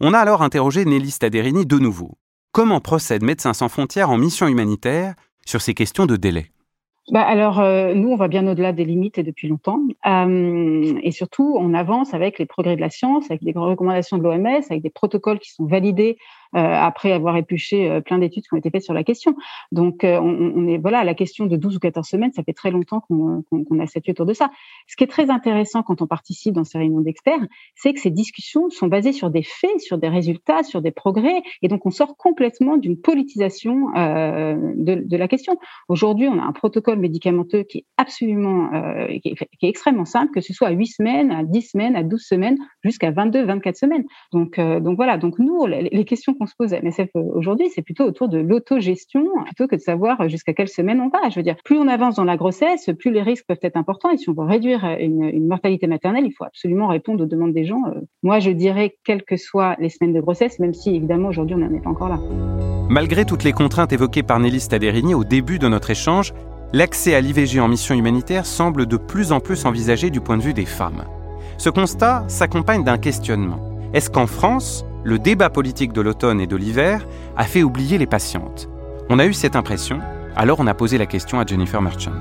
On 0.00 0.14
a 0.14 0.18
alors 0.18 0.42
interrogé 0.42 0.84
Nelly 0.84 1.10
Staderini 1.10 1.66
de 1.66 1.78
nouveau. 1.78 2.18
Comment 2.52 2.80
procède 2.80 3.22
Médecins 3.22 3.54
sans 3.54 3.68
frontières 3.68 4.10
en 4.10 4.18
mission 4.18 4.46
humanitaire 4.46 5.14
sur 5.46 5.60
ces 5.60 5.74
questions 5.74 6.06
de 6.06 6.16
délai? 6.16 6.52
Bah 7.10 7.22
alors, 7.22 7.58
euh, 7.58 7.92
nous, 7.94 8.10
on 8.10 8.16
va 8.16 8.28
bien 8.28 8.46
au-delà 8.46 8.72
des 8.72 8.84
limites 8.84 9.18
et 9.18 9.24
depuis 9.24 9.48
longtemps. 9.48 9.80
Euh, 10.06 10.98
et 11.02 11.10
surtout, 11.10 11.56
on 11.58 11.74
avance 11.74 12.14
avec 12.14 12.38
les 12.38 12.46
progrès 12.46 12.76
de 12.76 12.80
la 12.80 12.90
science, 12.90 13.30
avec 13.30 13.42
des 13.42 13.52
recommandations 13.52 14.16
de 14.16 14.22
l'OMS, 14.22 14.62
avec 14.70 14.82
des 14.82 14.90
protocoles 14.90 15.40
qui 15.40 15.50
sont 15.50 15.66
validés 15.66 16.18
après 16.52 17.12
avoir 17.12 17.36
épluché 17.36 17.90
euh, 17.90 18.00
plein 18.00 18.18
d'études 18.18 18.44
qui 18.44 18.54
ont 18.54 18.56
été 18.56 18.70
faites 18.70 18.82
sur 18.82 18.94
la 18.94 19.04
question. 19.04 19.36
Donc, 19.72 20.04
euh, 20.04 20.18
on, 20.18 20.52
on, 20.56 20.66
est 20.66 20.78
voilà, 20.78 21.04
la 21.04 21.14
question 21.14 21.46
de 21.46 21.56
12 21.56 21.76
ou 21.76 21.78
14 21.78 22.06
semaines, 22.06 22.32
ça 22.32 22.42
fait 22.42 22.52
très 22.52 22.70
longtemps 22.70 23.00
qu'on 23.00 23.42
qu 23.42 23.80
a 23.80 23.86
statué 23.86 24.12
autour 24.12 24.26
de 24.26 24.34
ça. 24.34 24.50
Ce 24.86 24.96
qui 24.96 25.04
est 25.04 25.08
très 25.08 25.30
intéressant 25.30 25.82
quand 25.82 26.02
on 26.02 26.06
participe 26.06 26.54
dans 26.54 26.64
ces 26.64 26.78
réunions 26.78 27.00
d'experts, 27.00 27.46
c'est 27.74 27.92
que 27.92 28.00
ces 28.00 28.10
discussions 28.10 28.70
sont 28.70 28.88
basées 28.88 29.12
sur 29.12 29.30
des 29.30 29.42
faits, 29.42 29.80
sur 29.80 29.98
des 29.98 30.08
résultats, 30.08 30.62
sur 30.62 30.82
des 30.82 30.90
progrès, 30.90 31.42
et 31.62 31.68
donc 31.68 31.86
on 31.86 31.90
sort 31.90 32.16
complètement 32.16 32.76
d'une 32.76 33.00
politisation 33.00 33.94
euh, 33.96 34.56
de, 34.76 34.94
de, 35.06 35.16
la 35.16 35.28
question. 35.28 35.56
Aujourd'hui, 35.88 36.28
on 36.28 36.38
a 36.38 36.42
un 36.42 36.52
protocole 36.52 36.98
médicamenteux 36.98 37.62
qui 37.62 37.78
est 37.78 37.84
absolument, 37.96 38.72
euh, 38.74 39.06
qui, 39.22 39.28
est, 39.28 39.68
extrêmement 39.68 40.04
simple, 40.04 40.32
que 40.32 40.40
ce 40.40 40.52
soit 40.52 40.68
à 40.68 40.72
8 40.72 40.86
semaines, 40.86 41.30
à 41.30 41.44
10 41.44 41.62
semaines, 41.62 41.96
à 41.96 42.02
12 42.02 42.20
semaines, 42.20 42.58
jusqu'à 42.82 43.10
22, 43.10 43.44
24 43.44 43.76
semaines. 43.76 44.04
Donc, 44.32 44.58
euh, 44.58 44.80
donc 44.80 44.96
voilà. 44.96 45.16
Donc 45.16 45.38
nous, 45.38 45.66
les 45.66 46.04
questions 46.04 46.34
qu'on 46.40 46.46
se 46.46 46.54
pose 46.56 46.72
à 46.72 46.80
MSF 46.80 47.10
aujourd'hui, 47.14 47.68
c'est 47.68 47.82
plutôt 47.82 48.04
autour 48.04 48.28
de 48.28 48.38
l'autogestion 48.38 49.26
plutôt 49.44 49.66
que 49.66 49.76
de 49.76 49.80
savoir 49.80 50.26
jusqu'à 50.28 50.54
quelle 50.54 50.68
semaine 50.68 51.00
on 51.00 51.08
va. 51.08 51.28
Je 51.28 51.36
veux 51.36 51.42
dire, 51.42 51.56
plus 51.62 51.76
on 51.76 51.86
avance 51.86 52.16
dans 52.16 52.24
la 52.24 52.38
grossesse, 52.38 52.88
plus 52.98 53.10
les 53.10 53.20
risques 53.20 53.44
peuvent 53.46 53.58
être 53.62 53.76
importants. 53.76 54.10
Et 54.10 54.16
si 54.16 54.30
on 54.30 54.32
veut 54.32 54.44
réduire 54.44 54.84
une, 54.98 55.24
une 55.24 55.46
mortalité 55.46 55.86
maternelle, 55.86 56.24
il 56.24 56.32
faut 56.32 56.44
absolument 56.44 56.88
répondre 56.88 57.22
aux 57.24 57.26
demandes 57.26 57.52
des 57.52 57.66
gens. 57.66 57.82
Euh, 57.88 58.00
moi, 58.22 58.38
je 58.38 58.50
dirais, 58.50 58.96
quelles 59.04 59.22
que 59.22 59.36
soient 59.36 59.76
les 59.78 59.90
semaines 59.90 60.14
de 60.14 60.20
grossesse, 60.20 60.58
même 60.58 60.72
si 60.72 60.96
évidemment 60.96 61.28
aujourd'hui 61.28 61.56
on 61.56 61.58
n'en 61.58 61.74
est 61.74 61.82
pas 61.82 61.90
encore 61.90 62.08
là. 62.08 62.18
Malgré 62.88 63.26
toutes 63.26 63.44
les 63.44 63.52
contraintes 63.52 63.92
évoquées 63.92 64.22
par 64.22 64.40
Nelly 64.40 64.60
Staderini 64.60 65.14
au 65.14 65.24
début 65.24 65.58
de 65.58 65.68
notre 65.68 65.90
échange, 65.90 66.32
l'accès 66.72 67.14
à 67.14 67.20
l'IVG 67.20 67.60
en 67.60 67.68
mission 67.68 67.94
humanitaire 67.94 68.46
semble 68.46 68.86
de 68.86 68.96
plus 68.96 69.32
en 69.32 69.40
plus 69.40 69.66
envisagé 69.66 70.08
du 70.08 70.20
point 70.20 70.38
de 70.38 70.42
vue 70.42 70.54
des 70.54 70.64
femmes. 70.64 71.04
Ce 71.58 71.68
constat 71.68 72.24
s'accompagne 72.28 72.82
d'un 72.82 72.96
questionnement. 72.96 73.60
Est-ce 73.92 74.08
qu'en 74.08 74.26
France, 74.26 74.86
le 75.02 75.18
débat 75.18 75.50
politique 75.50 75.92
de 75.92 76.00
l'automne 76.00 76.40
et 76.40 76.46
de 76.46 76.56
l'hiver 76.56 77.06
a 77.36 77.44
fait 77.44 77.62
oublier 77.62 77.98
les 77.98 78.06
patientes. 78.06 78.68
On 79.08 79.18
a 79.18 79.26
eu 79.26 79.32
cette 79.32 79.56
impression, 79.56 80.00
alors 80.36 80.60
on 80.60 80.66
a 80.66 80.74
posé 80.74 80.98
la 80.98 81.06
question 81.06 81.40
à 81.40 81.46
Jennifer 81.46 81.80
Merchant. 81.80 82.12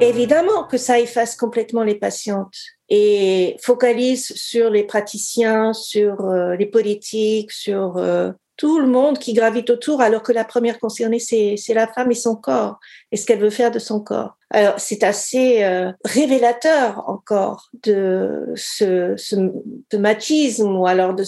Évidemment 0.00 0.64
que 0.64 0.78
ça 0.78 0.98
efface 0.98 1.36
complètement 1.36 1.82
les 1.82 1.94
patientes 1.94 2.56
et 2.88 3.56
focalise 3.62 4.32
sur 4.34 4.70
les 4.70 4.84
praticiens, 4.84 5.72
sur 5.72 6.20
euh, 6.22 6.56
les 6.56 6.66
politiques, 6.66 7.52
sur 7.52 7.96
euh, 7.96 8.30
tout 8.56 8.78
le 8.78 8.86
monde 8.86 9.18
qui 9.18 9.32
gravite 9.32 9.70
autour, 9.70 10.00
alors 10.00 10.22
que 10.22 10.32
la 10.32 10.44
première 10.44 10.78
concernée, 10.78 11.18
c'est 11.18 11.56
la 11.74 11.86
femme 11.86 12.10
et 12.10 12.16
son 12.16 12.36
corps, 12.36 12.78
et 13.10 13.16
ce 13.16 13.26
qu'elle 13.26 13.40
veut 13.40 13.50
faire 13.50 13.70
de 13.70 13.78
son 13.78 14.00
corps. 14.00 14.36
Alors, 14.54 14.74
c'est 14.78 15.02
assez 15.02 15.64
euh, 15.64 15.92
révélateur 16.04 17.04
encore 17.08 17.70
de 17.82 18.52
ce, 18.54 19.14
ce 19.16 19.96
machisme 19.96 20.76
ou 20.76 20.86
alors 20.86 21.14
de 21.14 21.22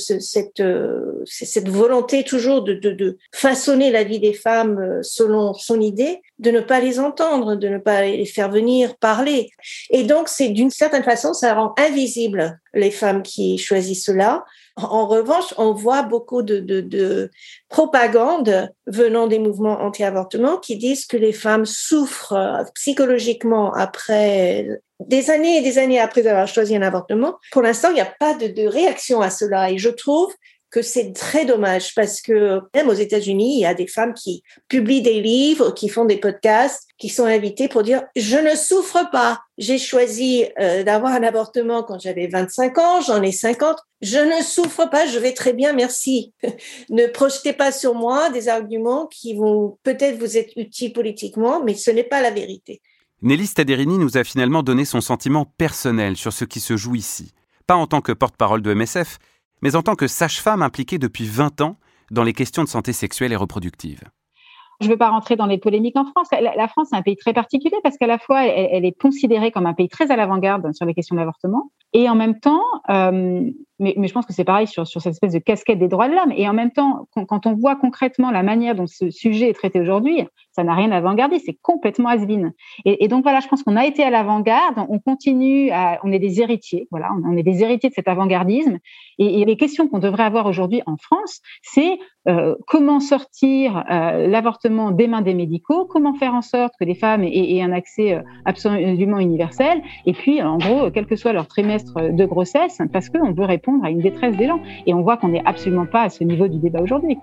euh, 0.61 1.23
cette 1.25 1.69
volonté 1.69 2.23
toujours 2.25 2.63
de, 2.63 2.75
de, 2.75 2.91
de, 2.91 3.17
façonner 3.33 3.91
la 3.91 4.05
vie 4.05 4.21
des 4.21 4.35
femmes 4.35 4.79
euh, 4.79 4.99
selon 5.03 5.55
son 5.55 5.81
idée, 5.81 6.21
de 6.39 6.51
ne 6.51 6.61
pas 6.61 6.81
les 6.81 7.01
entendre, 7.01 7.57
de 7.57 7.69
ne 7.69 7.79
pas 7.79 8.03
les 8.03 8.27
faire 8.27 8.51
venir 8.51 8.97
parler. 8.99 9.51
Et 9.89 10.03
donc, 10.03 10.29
c'est 10.29 10.51
d'une 10.51 10.71
certaine 10.71 11.05
façon, 11.05 11.33
ça 11.33 11.55
rend 11.55 11.75
invisible 11.79 12.61
les 12.75 12.91
femmes 12.91 13.23
qui 13.23 13.57
choisissent 13.57 14.05
cela. 14.05 14.45
En 14.77 15.07
revanche, 15.07 15.55
on 15.57 15.73
voit 15.73 16.03
beaucoup 16.03 16.43
de, 16.43 16.59
de, 16.59 16.81
de 16.81 17.31
propagande 17.69 18.69
venant 18.87 19.29
des 19.29 19.39
mouvements 19.39 19.81
anti-avortement 19.81 20.57
qui 20.57 20.77
disent 20.77 21.07
que 21.07 21.17
les 21.17 21.33
femmes 21.33 21.65
souffrent 21.65 22.65
psychologiquement 22.75 23.73
après 23.73 24.67
des 24.99 25.31
années 25.31 25.59
et 25.59 25.61
des 25.61 25.79
années 25.79 26.01
après 26.01 26.27
avoir 26.27 26.49
choisi 26.49 26.75
un 26.75 26.83
avortement. 26.83 27.37
Pour 27.53 27.63
l'instant, 27.63 27.91
il 27.91 27.95
n'y 27.95 28.01
a 28.01 28.15
pas 28.19 28.35
de, 28.35 28.49
de 28.49 28.67
réaction 28.67 29.21
à 29.21 29.31
cela 29.31 29.71
et 29.71 29.79
je 29.79 29.91
trouve 29.91 30.33
que 30.75 30.83
c'est 30.83 31.13
très 31.13 31.45
dommage 31.45 31.95
parce 31.95 32.21
que 32.21 32.59
même 32.75 32.89
aux 32.89 32.95
États-Unis, 32.95 33.59
il 33.59 33.61
y 33.61 33.65
a 33.65 33.75
des 33.75 33.87
femmes 33.87 34.13
qui 34.13 34.43
publient 34.67 35.03
des 35.03 35.21
livres, 35.21 35.71
qui 35.71 35.89
font 35.89 36.05
des 36.05 36.17
podcasts, 36.17 36.89
qui 36.99 37.09
sont 37.09 37.27
invitées 37.27 37.69
pour 37.69 37.85
dire 37.85 38.03
je 38.17 38.37
ne 38.37 38.57
souffre 38.57 39.09
pas. 39.13 39.41
J'ai 39.57 39.79
choisi 39.79 40.47
euh, 40.59 40.83
d'avoir 40.83 41.13
un 41.13 41.23
avortement 41.23 41.85
quand 41.85 42.01
j'avais 42.01 42.27
25 42.27 42.77
ans, 42.79 43.01
j'en 43.01 43.23
ai 43.23 43.31
50. 43.31 43.77
Je 44.03 44.19
ne 44.19 44.43
souffre 44.43 44.91
pas, 44.91 45.07
je 45.07 45.17
vais 45.17 45.33
très 45.33 45.53
bien, 45.53 45.73
merci. 45.75 46.33
ne 46.91 47.07
projetez 47.07 47.53
pas 47.53 47.71
sur 47.71 47.95
moi 47.95 48.31
des 48.31 48.49
arguments 48.49 49.07
qui 49.07 49.37
vont 49.37 49.79
peut-être 49.85 50.19
vous 50.19 50.37
être 50.37 50.55
utiles 50.57 50.93
politiquement, 50.93 51.63
mais 51.63 51.75
ce 51.75 51.93
n'est 51.93 52.03
pas 52.03 52.21
la 52.21 52.33
vérité. 52.33 52.83
Nelly 53.23 53.47
Staderini 53.47 53.97
nous 53.97 54.17
a 54.17 54.25
finalement 54.25 54.65
donné 54.65 54.85
son 54.85 55.01
sentiment 55.01 55.47
personnel 55.57 56.17
sur 56.17 56.33
ce 56.33 56.45
qui 56.45 56.59
se 56.59 56.77
joue 56.77 56.97
ici, 56.97 57.31
pas 57.69 57.77
en 57.77 57.87
tant 57.87 58.01
que 58.01 58.11
porte-parole 58.11 58.61
de 58.61 58.75
MSF, 58.75 59.19
mais 59.65 59.75
en 59.77 59.83
tant 59.83 59.97
que 59.97 60.07
sage-femme 60.07 60.63
impliquée 60.63 60.99
depuis 60.99 61.25
20 61.25 61.63
ans 61.63 61.77
dans 62.11 62.23
les 62.23 62.35
questions 62.35 62.63
de 62.63 62.69
santé 62.69 62.93
sexuelle 62.93 63.33
et 63.33 63.37
reproductive. 63.37 64.03
Je 64.81 64.87
ne 64.87 64.93
veux 64.93 64.99
pas 64.99 65.09
rentrer 65.09 65.37
dans 65.37 65.47
les 65.47 65.57
polémiques 65.57 65.97
en 65.97 66.05
France. 66.05 66.29
La, 66.33 66.69
France 66.69 66.93
est 66.93 66.97
un 66.97 67.03
pays 67.03 67.17
très 67.17 67.33
particulier 67.33 67.77
parce 67.83 67.97
qu'à 67.97 68.07
la 68.07 68.19
fois, 68.19 68.45
elle, 68.45 68.85
est 68.85 69.01
considérée 69.01 69.51
comme 69.51 69.67
un 69.67 69.73
pays 69.73 69.89
très 69.89 70.11
à 70.11 70.17
l'avant-garde 70.17 70.75
sur 70.75 70.85
les 70.85 70.93
questions 70.95 71.17
d'avortement, 71.17 71.71
et 71.95 72.09
en 72.11 72.17
même 72.17 72.41
temps, 72.41 72.63
euh, 72.91 73.51
mais, 73.81 73.95
je 73.97 74.13
pense 74.13 74.27
que 74.27 74.33
c'est 74.33 74.45
pareil 74.45 74.67
sur, 74.67 74.87
cette 74.87 75.07
espèce 75.07 75.33
de 75.33 75.39
casquette 75.39 75.79
des 75.79 75.89
droits 75.89 76.09
de 76.09 76.15
l'homme. 76.15 76.33
Et 76.37 76.49
en 76.49 76.53
même 76.53 76.71
temps, 76.71 77.09
quand, 77.13 77.47
on 77.47 77.55
voit 77.55 77.77
concrètement 77.77 78.31
la 78.31 78.43
manière 78.43 78.75
dont 78.75 78.87
ce 78.87 79.11
sujet 79.11 79.49
est 79.51 79.55
traité 79.55 79.81
aujourd'hui, 79.81 80.25
ça 80.53 80.63
n'a 80.63 80.75
rien 80.75 80.89
d'avant-gardiste, 80.89 81.47
c'est 81.47 81.59
complètement 81.61 82.11
has 82.11 82.25
et, 82.85 83.09
donc 83.09 83.25
voilà, 83.25 83.41
je 83.41 83.49
pense 83.49 83.63
qu'on 83.63 83.77
a 83.77 83.85
été 83.85 84.03
à 84.03 84.11
l'avant-garde, 84.11 84.87
on 84.89 84.99
continue, 84.99 85.71
on 86.05 86.13
est 86.13 86.19
des 86.19 86.41
héritiers, 86.41 86.87
voilà, 86.91 87.11
on, 87.25 87.37
est 87.37 87.43
des 87.43 87.63
héritiers 87.63 87.91
de 87.91 87.95
cet 87.95 88.09
avant-gardisme. 88.09 88.79
Et, 89.19 89.45
les 89.45 89.57
questions 89.57 89.89
qu'on 89.89 89.99
devrait 89.99 90.23
avoir 90.23 90.47
aujourd'hui 90.47 90.83
en 90.87 90.97
France, 90.97 91.41
c'est 91.63 91.99
euh, 92.29 92.55
comment 92.67 93.01
sortir 93.01 93.85
euh, 93.91 94.27
l'avortement 94.29 94.91
des 94.91 95.09
mains 95.09 95.23
des 95.23 95.35
médicaux, 95.35 95.85
comment 95.85 96.15
faire 96.15 96.35
en 96.35 96.43
sorte 96.43 96.75
que 96.79 96.85
les 96.85 96.95
femmes 96.95 97.25
aient, 97.25 97.57
aient 97.57 97.63
un 97.63 97.73
accès 97.73 98.23
absolument 98.45 99.19
universel, 99.19 99.83
et 100.07 100.13
puis 100.13 100.41
en 100.41 100.59
gros, 100.59 100.91
quel 100.91 101.07
que 101.07 101.17
soit 101.17 101.33
leur 101.33 101.49
trimestre 101.49 101.84
de 101.97 102.25
grossesse, 102.25 102.81
parce 102.93 103.09
qu'on 103.09 103.33
veut 103.33 103.45
répondre 103.45 103.85
à 103.85 103.91
une 103.91 104.01
détresse 104.01 104.37
gens. 104.37 104.61
Et 104.87 104.95
on 104.95 105.03
voit 105.03 105.17
qu'on 105.17 105.29
n'est 105.29 105.45
absolument 105.45 105.87
pas 105.87 106.03
à 106.03 106.09
ce 106.09 106.25
niveau 106.25 106.49
du 106.49 106.59
débat 106.59 106.81
aujourd'hui. 106.81 107.19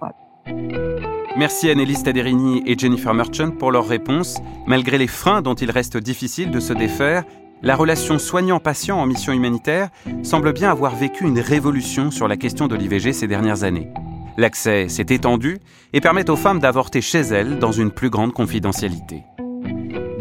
Merci 1.38 1.70
Annelise 1.70 2.04
Taderini 2.04 2.62
et 2.66 2.78
Jennifer 2.78 3.14
Merchant 3.14 3.52
pour 3.52 3.72
leurs 3.72 3.88
réponses. 3.88 4.42
Malgré 4.68 4.98
les 4.98 5.08
freins 5.08 5.42
dont 5.42 5.54
il 5.54 5.72
reste 5.72 5.98
difficile 5.98 6.52
de 6.52 6.60
se 6.60 6.74
défaire, 6.74 7.24
la 7.64 7.76
relation 7.76 8.18
soignant-patient 8.18 9.00
en 9.00 9.06
mission 9.06 9.34
humanitaire 9.34 9.90
semble 10.24 10.52
bien 10.52 10.72
avoir 10.72 10.96
vécu 10.96 11.26
une 11.26 11.40
révolution 11.40 12.12
sur 12.12 12.28
la 12.28 12.36
question 12.36 12.68
de 12.68 12.76
l'IVG 12.76 13.14
ces 13.14 13.28
dernières 13.28 13.64
années. 13.64 13.88
L'accès 14.38 14.88
s'est 14.88 15.06
étendu 15.10 15.60
et 15.94 16.02
permet 16.02 16.30
aux 16.30 16.36
femmes 16.36 16.60
d'avorter 16.60 17.02
chez 17.02 17.20
elles 17.20 17.60
dans 17.60 17.72
une 17.72 17.92
plus 17.92 18.10
grande 18.10 18.34
confidentialité. 18.34 19.24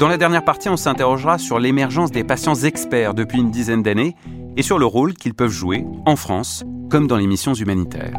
Dans 0.00 0.08
la 0.08 0.16
dernière 0.16 0.46
partie, 0.46 0.70
on 0.70 0.78
s'interrogera 0.78 1.36
sur 1.36 1.58
l'émergence 1.58 2.10
des 2.10 2.24
patients 2.24 2.54
experts 2.54 3.12
depuis 3.12 3.38
une 3.38 3.50
dizaine 3.50 3.82
d'années 3.82 4.16
et 4.56 4.62
sur 4.62 4.78
le 4.78 4.86
rôle 4.86 5.12
qu'ils 5.12 5.34
peuvent 5.34 5.50
jouer 5.50 5.84
en 6.06 6.16
France 6.16 6.64
comme 6.88 7.06
dans 7.06 7.18
les 7.18 7.26
missions 7.26 7.52
humanitaires. 7.52 8.18